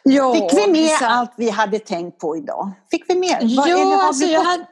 Ja, 0.03 0.35
Fick 0.35 0.59
vi 0.59 0.73
med 0.73 0.99
så... 0.99 1.05
allt 1.05 1.33
vi 1.37 1.51
hade 1.51 1.79
tänkt 1.79 2.19
på 2.19 2.37
idag? 2.37 2.71
Fick 2.91 3.05
vi 3.09 3.15
med? 3.15 3.39
Ja, 3.41 3.69
Eller 3.69 3.97
alltså 3.97 4.25
jag, 4.25 4.43
hade, 4.43 4.67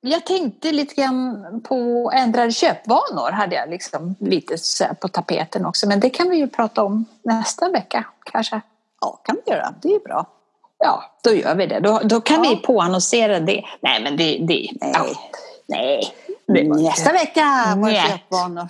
jag 0.00 0.26
tänkte 0.26 0.72
lite 0.72 0.94
grann 0.94 1.60
på 1.68 2.10
ändrade 2.14 2.52
köpvanor 2.52 3.30
hade 3.30 3.56
jag 3.56 3.70
liksom 3.70 4.14
lite 4.20 4.56
på 5.00 5.08
tapeten 5.08 5.66
också. 5.66 5.88
Men 5.88 6.00
det 6.00 6.10
kan 6.10 6.30
vi 6.30 6.36
ju 6.36 6.48
prata 6.48 6.84
om 6.84 7.04
nästa 7.22 7.68
vecka 7.68 8.04
kanske. 8.32 8.60
Ja, 9.00 9.20
kan 9.24 9.36
vi 9.44 9.52
göra. 9.52 9.74
Det 9.82 9.88
är 9.88 10.00
bra. 10.00 10.26
Ja, 10.78 11.04
då 11.22 11.34
gör 11.34 11.54
vi 11.54 11.66
det. 11.66 11.80
Då, 11.80 12.00
då 12.04 12.20
kan 12.20 12.44
ja. 12.44 12.50
vi 12.50 12.56
påannonsera 12.56 13.40
det. 13.40 13.64
Nej, 13.80 14.02
men 14.02 14.16
det... 14.16 14.38
det 14.38 14.68
nej. 14.80 14.92
Ja. 14.94 15.06
nej. 15.66 16.14
Nästa 16.46 17.12
vecka 17.12 17.74
var 17.76 17.90
det 17.90 18.02
köpvanor. 18.08 18.68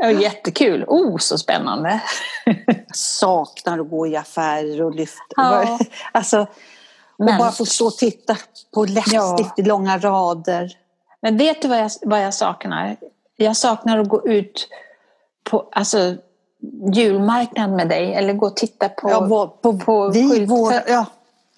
Nej, 0.00 0.22
jättekul. 0.22 0.84
Oh, 0.88 1.18
så 1.18 1.38
spännande. 1.38 2.00
saknar 2.94 3.78
att 3.78 3.90
gå 3.90 4.06
i 4.06 4.16
affärer 4.16 4.82
och 4.82 4.94
lyfta. 4.94 5.22
Ja. 5.36 5.78
Alltså, 6.12 6.46
och 7.16 7.24
men, 7.24 7.38
bara 7.38 7.52
få 7.52 7.66
stå 7.66 7.86
och 7.86 7.96
titta 7.96 8.36
på 8.74 8.84
läppstift 8.84 9.58
i 9.58 9.62
långa 9.62 9.98
rader. 9.98 10.72
Men 11.22 11.38
vet 11.38 11.62
du 11.62 11.68
vad 11.68 11.78
jag, 11.78 11.90
vad 12.02 12.24
jag 12.24 12.34
saknar? 12.34 12.96
Jag 13.36 13.56
saknar 13.56 13.98
att 13.98 14.08
gå 14.08 14.28
ut 14.28 14.68
på 15.50 15.68
alltså, 15.72 16.16
julmarknad 16.94 17.70
med 17.70 17.88
dig 17.88 18.14
eller 18.14 18.32
gå 18.32 18.46
och 18.46 18.56
titta 18.56 18.88
på, 18.88 19.10
ja, 19.10 19.56
på, 19.62 19.78
på 19.78 20.08
vi, 20.08 20.44
vår, 20.46 20.72
ja. 20.88 21.06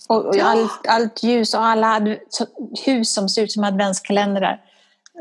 Och, 0.08 0.24
och 0.24 0.36
allt, 0.36 0.86
allt 0.88 1.22
ljus 1.22 1.54
och 1.54 1.64
alla 1.64 2.16
hus 2.86 3.14
som 3.14 3.28
ser 3.28 3.42
ut 3.42 3.52
som 3.52 3.64
adventskalendrar. 3.64 4.60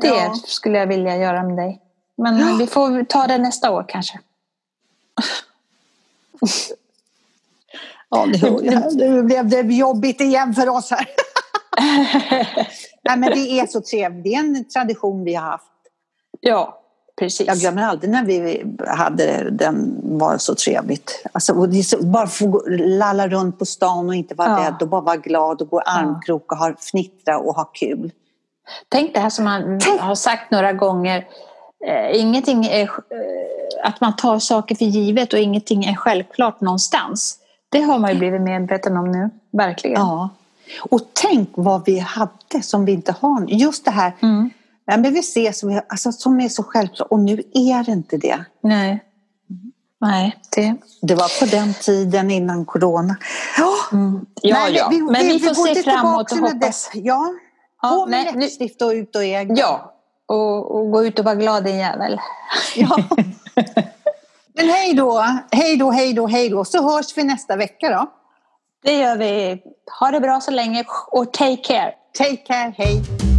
Det 0.02 0.08
ja. 0.08 0.36
skulle 0.46 0.78
jag 0.78 0.88
vilja 0.88 1.18
göra 1.18 1.44
med 1.44 1.58
dig. 1.58 1.82
Men 2.16 2.40
ja. 2.40 2.56
vi 2.60 2.68
får 2.68 3.04
ta 3.04 3.28
det 3.28 3.38
nästa 3.38 3.72
år 3.72 3.86
kanske. 3.88 4.20
Ja, 8.10 8.26
nu 8.92 9.24
blev 9.24 9.50
det 9.50 9.62
jobbigt 9.62 10.22
igen 10.22 10.54
för 10.54 10.70
oss 10.70 10.92
här. 10.92 11.08
Nej, 13.04 13.18
men 13.18 13.30
det 13.30 13.60
är 13.60 13.68
så 13.68 13.82
trevligt. 13.82 14.24
Det 14.24 14.34
är 14.36 14.40
en 14.40 14.66
tradition 14.66 15.24
vi 15.24 15.36
har 15.36 15.46
haft. 15.46 15.66
Ja, 16.40 16.82
precis. 17.20 17.48
Jag 17.48 17.58
glömmer 17.58 17.84
aldrig 17.84 18.12
när 18.12 18.26
vi 18.26 18.64
hade 18.88 19.50
den, 19.50 20.02
var 20.04 20.38
så 20.38 20.56
trevligt. 20.56 21.26
Alltså, 21.32 21.68
bara 22.02 22.28
få 22.28 22.64
lalla 22.68 23.28
runt 23.28 23.60
på 23.60 23.66
stan 23.66 24.08
och 24.08 24.16
inte 24.16 24.36
vara 24.36 24.50
ja. 24.50 24.68
rädd 24.68 24.82
och 24.82 24.88
bara 24.88 25.02
vara 25.02 25.18
glad 25.18 25.62
och 25.62 25.70
gå 25.70 25.80
armkrok 25.80 26.52
och 26.52 26.58
ha 26.58 26.74
fnittra 26.80 27.40
och 27.40 27.56
ha 27.56 27.64
kul. 27.64 28.12
Tänk 28.90 29.14
det 29.14 29.20
här 29.20 29.30
som 29.30 29.46
man 29.46 29.80
Tänk. 29.80 30.02
har 30.02 30.16
sagt 30.16 30.52
några 30.52 30.74
gånger. 30.74 31.28
Eh, 31.88 32.22
ingenting 32.22 32.66
är, 32.66 32.82
eh, 32.82 32.88
att 33.84 34.02
man 34.02 34.16
tar 34.16 34.40
saker 34.40 34.76
för 34.76 34.86
givet 34.86 35.34
och 35.34 35.40
ingenting 35.40 35.86
är 35.86 35.96
självklart 35.96 36.62
någonstans. 36.62 37.38
Det 37.70 37.82
har 37.82 38.00
man 38.00 38.12
ju 38.12 38.20
blivit 38.20 38.42
medveten 38.42 38.98
om 38.98 39.12
nu, 39.12 39.30
verkligen. 39.52 40.02
Ja. 40.02 40.30
Och 40.80 41.02
tänk 41.14 41.50
vad 41.54 41.86
vi 41.86 42.00
hade 42.00 42.62
som 42.62 42.86
vi 42.86 42.92
inte 42.92 43.16
har 43.20 43.40
nu. 43.40 43.54
Just 43.54 43.86
det 43.86 43.92
här 43.92 44.14
mm. 44.22 44.50
men 44.86 45.14
vi 45.14 45.20
ses, 45.20 45.60
som, 45.60 45.82
alltså, 45.90 46.12
som 46.12 46.40
är 46.40 46.50
så 46.50 46.64
självklart 46.64 47.12
och 47.12 47.20
nu 47.20 47.44
är 47.54 47.84
det 47.84 47.92
inte 47.92 48.18
det. 48.18 48.46
Nej. 48.62 49.04
Nej, 50.02 50.38
det... 50.56 50.76
det 51.02 51.16
var 51.16 51.40
på 51.40 51.46
den 51.46 51.74
tiden 51.74 52.32
innan 52.32 52.66
corona. 52.66 53.16
Mm. 53.92 54.26
Ja, 54.42 54.60
Nej, 54.60 54.76
ja. 54.76 54.88
Vi, 54.92 55.02
men 55.02 55.22
vi, 55.22 55.34
vi 55.34 55.40
får 55.40 55.76
se 55.76 55.84
framåt 55.84 56.32
och 56.32 56.38
hoppas. 56.38 56.92
Ja, 56.94 57.34
på 57.90 58.06
med 58.06 58.36
läppstift 58.36 58.82
och 58.82 58.90
ut 58.90 59.16
och 59.16 59.24
ägg. 59.24 59.58
Ja, 59.58 59.94
och, 60.28 60.76
och, 60.76 60.92
gå 60.92 61.06
ut 61.06 61.20
och 61.20 61.26
vara 61.26 61.36
glad 61.36 61.64
din 61.64 61.78
jävel. 61.78 62.20
Ja. 62.76 62.98
Men 64.56 64.70
hej 64.70 64.94
då, 64.94 65.26
hej 65.52 65.78
då, 65.78 65.92
hej 65.92 66.14
då, 66.14 66.28
hej 66.28 66.50
då. 66.50 66.66
Så 66.66 66.90
hörs 66.90 67.18
vi 67.18 67.24
nästa 67.24 67.56
vecka 67.56 67.90
då. 67.90 68.12
Det 68.84 68.98
gör 68.98 69.18
vi. 69.18 69.62
Ha 70.00 70.12
det 70.12 70.20
bra 70.20 70.42
så 70.42 70.52
länge 70.52 70.84
och 71.08 71.34
take 71.34 71.58
care. 71.58 71.94
Take 72.18 72.38
care, 72.38 72.74
hej. 72.78 73.33